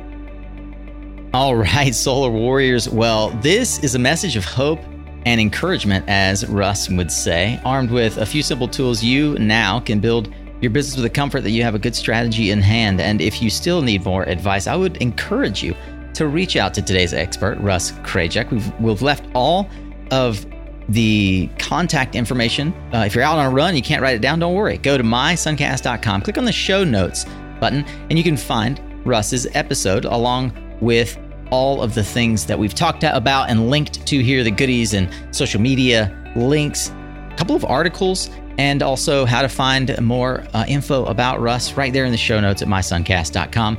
All 1.32 1.54
right, 1.54 1.94
Solar 1.94 2.30
Warriors. 2.30 2.88
Well, 2.88 3.30
this 3.42 3.78
is 3.84 3.94
a 3.94 3.98
message 4.00 4.34
of 4.34 4.44
hope 4.44 4.80
and 5.26 5.40
encouragement, 5.40 6.04
as 6.08 6.44
Russ 6.48 6.90
would 6.90 7.12
say. 7.12 7.60
Armed 7.64 7.92
with 7.92 8.16
a 8.16 8.26
few 8.26 8.42
simple 8.42 8.66
tools, 8.66 9.04
you 9.04 9.38
now 9.38 9.78
can 9.78 10.00
build 10.00 10.34
your 10.60 10.72
business 10.72 10.96
with 10.96 11.04
the 11.04 11.10
comfort 11.10 11.42
that 11.42 11.50
you 11.50 11.62
have 11.62 11.76
a 11.76 11.78
good 11.78 11.94
strategy 11.94 12.50
in 12.50 12.60
hand. 12.60 13.00
And 13.00 13.20
if 13.20 13.40
you 13.40 13.50
still 13.50 13.82
need 13.82 14.04
more 14.04 14.24
advice, 14.24 14.66
I 14.66 14.74
would 14.74 14.96
encourage 14.96 15.62
you 15.62 15.76
to 16.14 16.26
reach 16.26 16.56
out 16.56 16.74
to 16.74 16.82
today's 16.82 17.14
expert, 17.14 17.58
Russ 17.58 17.92
Krajec. 17.92 18.50
We've, 18.50 18.80
we've 18.80 19.02
left 19.02 19.24
all 19.34 19.68
of 20.10 20.44
the 20.88 21.48
contact 21.58 22.14
information. 22.14 22.72
Uh, 22.92 23.04
if 23.06 23.14
you're 23.14 23.24
out 23.24 23.38
on 23.38 23.46
a 23.46 23.50
run, 23.50 23.76
you 23.76 23.82
can't 23.82 24.02
write 24.02 24.16
it 24.16 24.22
down, 24.22 24.40
don't 24.40 24.54
worry. 24.54 24.76
Go 24.78 24.98
to 24.98 25.04
mysuncast.com, 25.04 26.22
click 26.22 26.36
on 26.36 26.44
the 26.44 26.52
show 26.52 26.84
notes 26.84 27.24
button, 27.60 27.84
and 28.08 28.18
you 28.18 28.24
can 28.24 28.36
find 28.36 28.80
Russ's 29.06 29.46
episode, 29.54 30.04
along 30.04 30.52
with 30.80 31.18
all 31.50 31.82
of 31.82 31.94
the 31.94 32.04
things 32.04 32.46
that 32.46 32.58
we've 32.58 32.74
talked 32.74 33.04
about 33.04 33.50
and 33.50 33.70
linked 33.70 34.06
to 34.06 34.22
here 34.22 34.42
the 34.44 34.50
goodies 34.50 34.94
and 34.94 35.08
social 35.34 35.60
media 35.60 36.16
links, 36.36 36.90
a 36.90 37.34
couple 37.36 37.56
of 37.56 37.64
articles, 37.64 38.30
and 38.58 38.82
also 38.82 39.24
how 39.24 39.42
to 39.42 39.48
find 39.48 39.98
more 40.00 40.44
uh, 40.54 40.64
info 40.68 41.04
about 41.06 41.40
Russ 41.40 41.74
right 41.74 41.92
there 41.92 42.04
in 42.04 42.12
the 42.12 42.18
show 42.18 42.40
notes 42.40 42.62
at 42.62 42.68
mysuncast.com. 42.68 43.78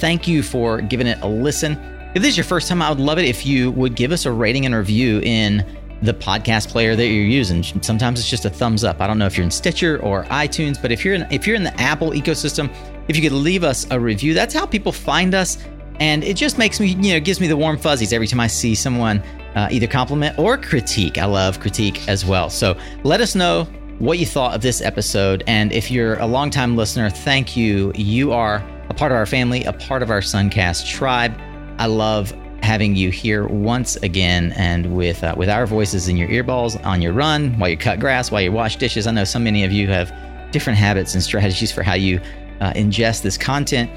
Thank 0.00 0.26
you 0.26 0.42
for 0.42 0.80
giving 0.80 1.06
it 1.06 1.18
a 1.20 1.28
listen. 1.28 1.72
If 2.14 2.22
this 2.22 2.30
is 2.30 2.36
your 2.38 2.44
first 2.44 2.68
time, 2.68 2.80
I 2.80 2.88
would 2.88 2.98
love 2.98 3.18
it 3.18 3.26
if 3.26 3.44
you 3.44 3.70
would 3.72 3.94
give 3.94 4.12
us 4.12 4.24
a 4.24 4.32
rating 4.32 4.64
and 4.64 4.74
review 4.74 5.20
in 5.20 5.64
the 6.02 6.14
podcast 6.14 6.68
player 6.68 6.96
that 6.96 7.06
you're 7.06 7.24
using. 7.24 7.62
Sometimes 7.62 8.18
it's 8.18 8.28
just 8.28 8.46
a 8.46 8.50
thumbs 8.50 8.82
up. 8.82 9.02
I 9.02 9.06
don't 9.06 9.18
know 9.18 9.26
if 9.26 9.36
you're 9.36 9.44
in 9.44 9.50
Stitcher 9.50 10.00
or 10.02 10.24
iTunes, 10.24 10.80
but 10.80 10.90
if 10.90 11.04
you're 11.04 11.12
in, 11.14 11.26
if 11.30 11.46
you're 11.46 11.54
in 11.54 11.62
the 11.62 11.78
Apple 11.78 12.12
ecosystem, 12.12 12.74
if 13.08 13.16
you 13.16 13.22
could 13.22 13.32
leave 13.32 13.62
us 13.62 13.86
a 13.90 14.00
review, 14.00 14.32
that's 14.32 14.54
how 14.54 14.64
people 14.64 14.90
find 14.90 15.34
us, 15.34 15.58
and 16.00 16.24
it 16.24 16.34
just 16.34 16.56
makes 16.56 16.80
me, 16.80 16.86
you 16.86 17.12
know, 17.12 17.20
gives 17.20 17.38
me 17.38 17.46
the 17.46 17.56
warm 17.56 17.76
fuzzies 17.76 18.14
every 18.14 18.26
time 18.26 18.40
I 18.40 18.46
see 18.46 18.74
someone 18.74 19.22
uh, 19.54 19.68
either 19.70 19.86
compliment 19.86 20.38
or 20.38 20.56
critique. 20.56 21.18
I 21.18 21.26
love 21.26 21.60
critique 21.60 22.08
as 22.08 22.24
well. 22.24 22.48
So 22.48 22.74
let 23.04 23.20
us 23.20 23.34
know 23.34 23.64
what 23.98 24.18
you 24.18 24.24
thought 24.24 24.54
of 24.54 24.62
this 24.62 24.80
episode, 24.80 25.44
and 25.46 25.70
if 25.72 25.90
you're 25.90 26.14
a 26.14 26.26
longtime 26.26 26.74
listener, 26.74 27.10
thank 27.10 27.54
you. 27.54 27.92
You 27.94 28.32
are 28.32 28.64
a 28.90 28.94
part 28.94 29.12
of 29.12 29.16
our 29.16 29.26
family, 29.26 29.64
a 29.64 29.72
part 29.72 30.02
of 30.02 30.10
our 30.10 30.20
Suncast 30.20 30.86
tribe. 30.86 31.34
I 31.78 31.86
love 31.86 32.34
having 32.62 32.94
you 32.94 33.10
here 33.10 33.46
once 33.46 33.96
again 33.96 34.52
and 34.56 34.94
with 34.94 35.24
uh, 35.24 35.34
with 35.36 35.48
our 35.48 35.66
voices 35.66 36.08
in 36.08 36.16
your 36.16 36.28
earballs 36.28 36.84
on 36.84 37.00
your 37.00 37.12
run 37.12 37.58
while 37.58 37.70
you 37.70 37.76
cut 37.76 37.98
grass 37.98 38.30
while 38.30 38.42
you 38.42 38.52
wash 38.52 38.76
dishes 38.76 39.06
i 39.06 39.10
know 39.10 39.24
so 39.24 39.38
many 39.38 39.64
of 39.64 39.72
you 39.72 39.88
have 39.88 40.12
different 40.52 40.78
habits 40.78 41.14
and 41.14 41.22
strategies 41.22 41.72
for 41.72 41.82
how 41.82 41.94
you 41.94 42.20
uh, 42.60 42.70
ingest 42.74 43.22
this 43.22 43.38
content 43.38 43.90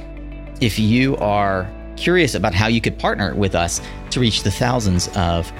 if 0.62 0.80
you 0.80 1.18
are 1.18 1.70
curious 1.98 2.36
about 2.36 2.54
how 2.54 2.68
you 2.68 2.80
could 2.80 2.98
partner 2.98 3.36
with 3.36 3.54
us 3.54 3.82
to 4.10 4.22
reach 4.22 4.44
the 4.44 4.52
thousands 4.52 5.10
of 5.18 5.52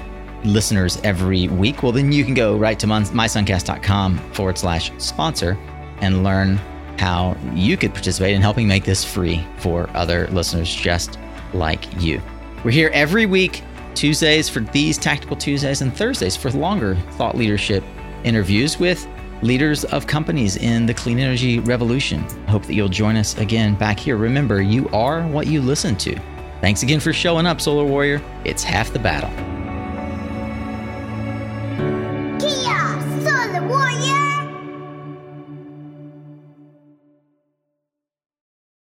listeners 0.44 0.98
every 1.04 1.46
week 1.48 1.82
well 1.82 1.92
then 1.92 2.10
you 2.10 2.24
can 2.24 2.32
go 2.34 2.56
right 2.56 2.78
to 2.78 2.86
mysuncast.com 2.86 4.18
forward 4.32 4.56
slash 4.56 4.90
sponsor 4.96 5.58
and 6.00 6.24
learn 6.24 6.58
how 6.98 7.36
you 7.52 7.76
could 7.76 7.92
participate 7.92 8.34
in 8.34 8.42
helping 8.42 8.66
make 8.68 8.84
this 8.84 9.04
free 9.04 9.44
for 9.58 9.88
other 9.94 10.28
listeners 10.28 10.72
just 10.74 11.18
like 11.52 12.02
you 12.02 12.20
we're 12.64 12.70
here 12.70 12.90
every 12.94 13.26
week, 13.26 13.62
Tuesdays 13.94 14.48
for 14.48 14.60
these 14.60 14.96
Tactical 14.96 15.36
Tuesdays 15.36 15.82
and 15.82 15.94
Thursdays 15.94 16.34
for 16.34 16.50
longer 16.50 16.96
thought 17.12 17.36
leadership 17.36 17.84
interviews 18.24 18.80
with 18.80 19.06
leaders 19.42 19.84
of 19.84 20.06
companies 20.06 20.56
in 20.56 20.86
the 20.86 20.94
clean 20.94 21.18
energy 21.18 21.58
revolution. 21.58 22.24
I 22.46 22.50
hope 22.50 22.64
that 22.64 22.72
you'll 22.72 22.88
join 22.88 23.16
us 23.16 23.36
again 23.36 23.74
back 23.74 24.00
here. 24.00 24.16
Remember, 24.16 24.62
you 24.62 24.88
are 24.88 25.26
what 25.28 25.46
you 25.46 25.60
listen 25.60 25.94
to. 25.96 26.18
Thanks 26.62 26.82
again 26.82 27.00
for 27.00 27.12
showing 27.12 27.44
up, 27.44 27.60
Solar 27.60 27.84
Warrior. 27.84 28.22
It's 28.46 28.62
half 28.62 28.90
the 28.94 28.98
battle. 28.98 29.53